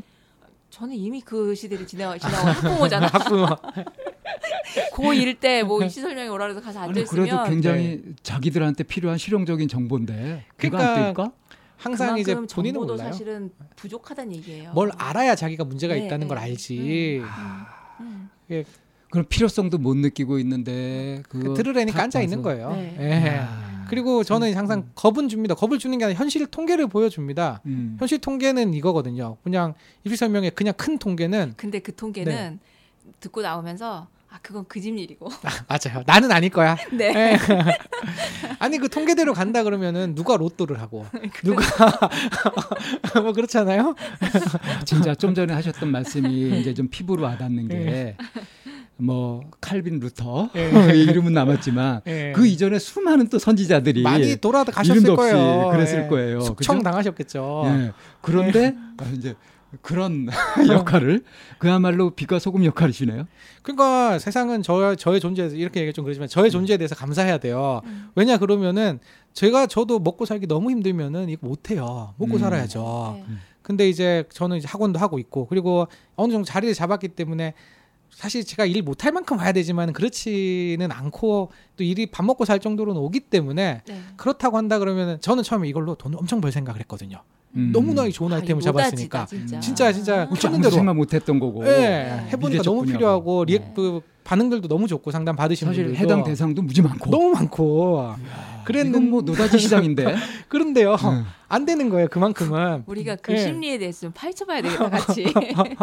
[0.70, 3.06] 저는 이미 그 시대를 지나 지나온 학부모잖아.
[3.06, 3.46] 학부모
[4.92, 10.76] 고1 때뭐 시설명이 오라 그래서 가서 앉아 아니 그래도 굉장히 자기들한테 필요한 실용적인 정보인데 그거
[10.78, 11.32] 안 그러니까 뜰까?
[11.78, 13.12] 항상 이제 본인은 정보도 몰라요.
[13.12, 14.72] 사실은 부족하다는 얘기예요.
[14.72, 16.28] 뭘 알아야 자기가 문제가 네, 있다는 네.
[16.28, 17.22] 걸 알지.
[18.00, 18.28] 음.
[19.10, 22.42] 그럼 필요성도 못 느끼고 있는데 그거 그 들으려니까 다 앉아 있는.
[22.42, 22.70] 거예요.
[22.72, 22.96] 네.
[23.00, 23.38] 예.
[23.38, 23.65] 아.
[23.88, 25.54] 그리고 저는 항상 겁은 줍니다.
[25.54, 27.60] 겁을 주는 게 아니라 현실 통계를 보여줍니다.
[27.66, 27.96] 음.
[27.98, 29.36] 현실 통계는 이거거든요.
[29.42, 32.58] 그냥 입시 설명의 그냥 큰 통계는 근데 그 통계는 네.
[33.20, 35.28] 듣고 나오면서 아 그건 그집 일이고.
[35.68, 36.02] 맞아요.
[36.06, 36.76] 나는 아닐 거야.
[36.92, 37.14] 네.
[37.14, 37.38] 예.
[38.58, 41.06] 아니 그 통계대로 간다 그러면은 누가 로또를 하고
[41.44, 41.64] 누가
[43.22, 43.94] 뭐 그렇잖아요.
[44.84, 48.16] 진짜 좀 전에 하셨던 말씀이 이제 좀 피부로 와닿는 게
[48.98, 50.70] 뭐 칼빈 루터 예.
[50.96, 52.32] 이름은 남았지만 예.
[52.34, 55.70] 그 이전에 수많은 또 선지자들이 많이 돌아다 가셨을 이름도 없이 거예요.
[55.70, 56.08] 그랬을 예.
[56.08, 56.40] 거예요.
[56.40, 56.84] 숙청 그죠?
[56.84, 57.62] 당하셨겠죠.
[57.66, 57.92] 예.
[58.22, 59.34] 그런데 아, 이제
[59.82, 60.28] 그런
[60.70, 61.24] 역할을
[61.58, 63.26] 그야말로 빛과 소금 역할이시네요.
[63.62, 67.82] 그러니까 세상은 저 저의 존재에 대해서 이렇게 얘기 좀 그러지만 저의 존재에 대해서 감사해야 돼요.
[68.14, 68.98] 왜냐 그러면은
[69.34, 72.14] 제가 저도 먹고 살기 너무 힘들면은 이거 못 해요.
[72.16, 72.38] 먹고 음.
[72.38, 73.24] 살아야죠.
[73.28, 73.34] 네.
[73.60, 77.52] 근데 이제 저는 이제 학원도 하고 있고 그리고 어느 정도 자리를 잡았기 때문에
[78.16, 82.98] 사실 제가 일 못할 만큼 와야 되지만 그렇지는 않고 또 일이 밥 먹고 살 정도로는
[82.98, 84.00] 오기 때문에 네.
[84.16, 87.20] 그렇다고 한다 그러면은 저는 처음에 이걸로 돈 엄청 벌 생각을 했거든요.
[87.56, 87.72] 음.
[87.74, 89.18] 너무나 좋은 아, 아이템을 잡았으니까.
[89.30, 90.26] 노다지다, 진짜, 진짜 아.
[90.28, 90.48] 그렇죠.
[90.48, 90.74] 하는 아무 대로.
[90.76, 91.66] 생각 못했던 거고.
[91.66, 93.52] 예, 해보니까 너무 필요하고 네.
[93.52, 97.10] 리액 반응들도 너무 좋고 상담 받으신 사실 분들도 해당 대상도 무지 많고.
[97.10, 98.14] 너무 많고
[98.66, 100.04] 그랬는 뭐 노다지 시장인데.
[100.48, 101.24] 그런데요 음.
[101.48, 103.38] 안 되는 거예요 그만큼은 우리가 그 예.
[103.38, 105.26] 심리에 대해서 좀 파헤쳐봐야 되겠다 같이.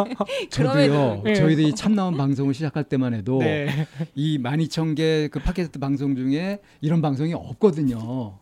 [0.50, 1.22] 저도요.
[1.26, 1.34] 예.
[1.34, 3.86] 저희들이 참 나온 방송을 시작할 때만 해도 네.
[4.14, 8.38] 이 12,000개 그 팟캐스트 방송 중에 이런 방송이 없거든요.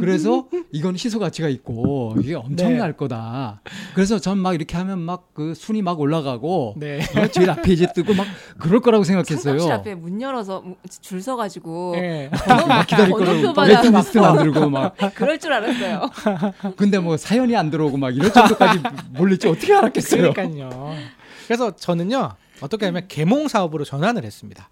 [0.00, 3.60] 그래서 이건 희소 가치가 있고 이게 엄청날 거다.
[3.94, 7.00] 그래서 전 막 이렇게 하면 막 그 순위 막 올라가고 네.
[7.16, 8.26] 어, 제일 앞에 이제 뜨고 막
[8.58, 9.58] 그럴 거라고 생각했어요.
[9.58, 10.62] 상담실 앞에 문 열어서
[11.00, 12.30] 줄 서가지고 네.
[12.68, 16.10] 막 기다릴 거라고 웨이팅 리스트 만들고 막 그럴 줄 알았어요.
[16.76, 18.80] 근데 뭐 사연이 안 들어오고 막 이럴 정도까지
[19.12, 20.32] 몰릴지 어떻게 알았겠어요.
[20.32, 20.94] 그러니까요.
[21.46, 22.30] 그래서 저는요
[22.60, 24.68] 어떻게 하면 계몽 사업으로 전환을 했습니다.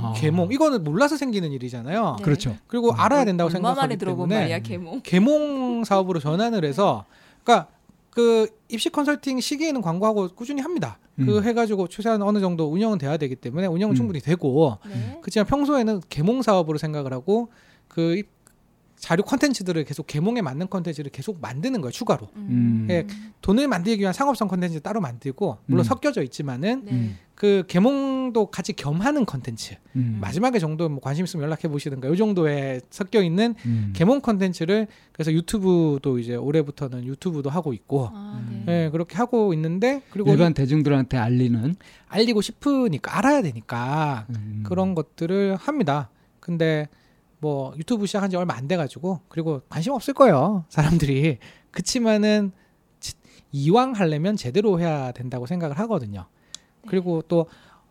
[0.00, 0.04] 음.
[0.06, 0.12] 아.
[0.14, 2.16] 계몽 이거는 몰라서 생기는 일이잖아요.
[2.18, 2.24] 네.
[2.24, 2.56] 그렇죠.
[2.66, 5.00] 그리고 알아야 된다고 생각하기 때문에 말이야 계몽.
[5.02, 7.04] 계몽 사업으로 전환을 해서
[7.44, 7.68] 그러니까
[8.10, 10.98] 그 입시 컨설팅 시기에는 광고하고 꾸준히 합니다.
[11.16, 11.44] 그 음.
[11.44, 13.96] 해가지고 최소한 어느 정도 운영은 돼야 되기 때문에 운영은 음.
[13.96, 15.18] 충분히 되고 네.
[15.20, 17.48] 그렇지만 평소에는 계몽 사업으로 생각을 하고
[17.88, 18.30] 그 입-
[18.96, 22.86] 자료 컨텐츠들을 계속 계몽에 맞는 컨텐츠를 계속 만드는 거예요 추가로 음.
[22.90, 23.06] 예,
[23.40, 25.84] 돈을 만들기 위한 상업성 컨텐츠 따로 만들고 물론 음.
[25.84, 26.92] 섞여져 있지만은 네.
[26.92, 27.18] 음.
[27.40, 30.18] 그 계몽도 같이 겸하는 컨텐츠 음.
[30.20, 33.94] 마지막에 정도 뭐 관심 있으면 연락해 보시든가 이 정도에 섞여 있는 음.
[33.96, 38.84] 계몽 컨텐츠를 그래서 유튜브도 이제 올해부터는 유튜브도 하고 있고 아, 네.
[38.84, 41.76] 예, 그렇게 하고 있는데 그리고 일반 대중들한테 알리는
[42.08, 44.62] 알리고 싶으니까 알아야 되니까 음.
[44.66, 46.10] 그런 것들을 합니다.
[46.40, 46.88] 근데
[47.38, 50.66] 뭐 유튜브 시작한 지 얼마 안 돼 가지고 그리고 관심 없을 거예요.
[50.68, 51.38] 사람들이.
[51.70, 52.52] 그치만은
[53.00, 53.14] 지-
[53.52, 56.26] 이왕 하려면 제대로 해야 된다고 생각을 하거든요.
[56.86, 57.46] 그리고 또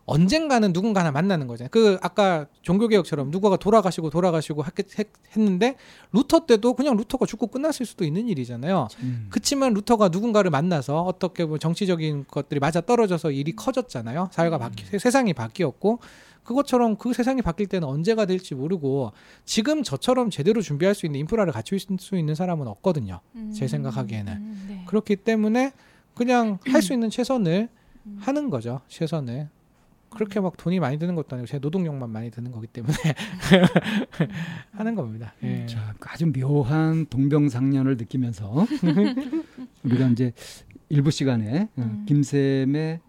[0.06, 1.70] 언젠가는 누군가나 만나는 거잖아요.
[1.72, 5.76] 그 아까 종교개혁처럼 누가가 돌아가시고 돌아가시고 했, 했는데
[6.14, 8.88] 루터 때도 그냥 루터가 죽고 끝났을 수도 있는 일이잖아요.
[9.04, 9.28] 음.
[9.30, 14.30] 그치만 루터가 누군가를 만나서 어떻게 보면 정치적인 것들이 맞아 떨어져서 일이 커졌잖아요.
[14.32, 16.00] 사회가 바뀌, 세- 세상이 바뀌었고
[16.44, 19.12] 그것처럼 그 세상이 바뀔 때는 언제가 될지 모르고
[19.46, 23.20] 지금 저처럼 제대로 준비할 수 있는 인프라를 갖출 수 있는 사람은 없거든요.
[23.56, 24.34] 제 생각하기에는.
[24.34, 24.84] 음, 네.
[24.88, 25.72] 그렇기 때문에
[26.16, 27.70] 그냥 할 수 있는 최선을
[28.20, 28.82] 하는 거죠.
[28.88, 29.50] 최선을.
[30.10, 32.96] 그렇게 막 돈이 많이 드는 것도 아니고 제 노동력만 많이 드는 거기 때문에
[34.72, 35.34] 하는 겁니다.
[35.44, 35.66] 예.
[35.68, 38.66] 자, 아주 묘한 동병상련을 느끼면서
[39.84, 40.34] 우리가 이제
[40.90, 42.06] 일부 시간에 어, 음.
[42.08, 43.00] 김쌤의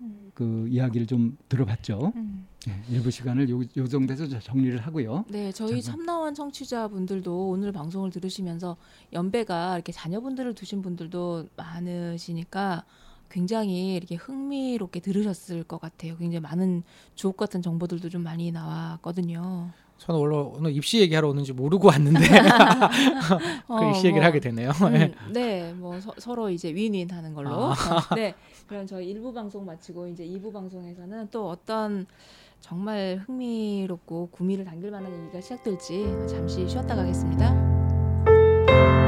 [0.00, 0.30] 음.
[0.34, 2.12] 그 이야기를 좀 들어봤죠.
[2.16, 2.46] 음.
[2.66, 5.24] 네, 일부 시간을 요, 요 정도에서 저- 정리를 하고요.
[5.28, 6.00] 네, 저희 잠깐.
[6.06, 8.76] 참나원 청취자분들도 오늘 방송을 들으시면서
[9.12, 12.84] 연배가 이렇게 자녀분들을 두신 분들도 많으시니까
[13.30, 16.16] 굉장히 이렇게 흥미롭게 들으셨을 것 같아요.
[16.16, 16.82] 굉장히 많은
[17.14, 19.70] 주옥 같은 정보들도 좀 많이 나왔거든요.
[19.98, 22.20] 저는 원래 오늘 입시 얘기하러 오는지 모르고 왔는데
[23.66, 24.70] 그 어, 입시 얘기를 뭐, 하게 되네요.
[24.70, 27.50] 음, 네, 뭐 서, 로 이제 윈윈 하는 걸로.
[27.50, 27.72] 아.
[27.72, 28.34] 어, 네,
[28.66, 32.06] 그럼 저희 1부 방송 마치고 이제 2부 방송에서는 또 어떤
[32.60, 39.07] 정말 흥미롭고 구미를 당길 만한 얘기가 시작될지 잠시 쉬었다 가겠습니다.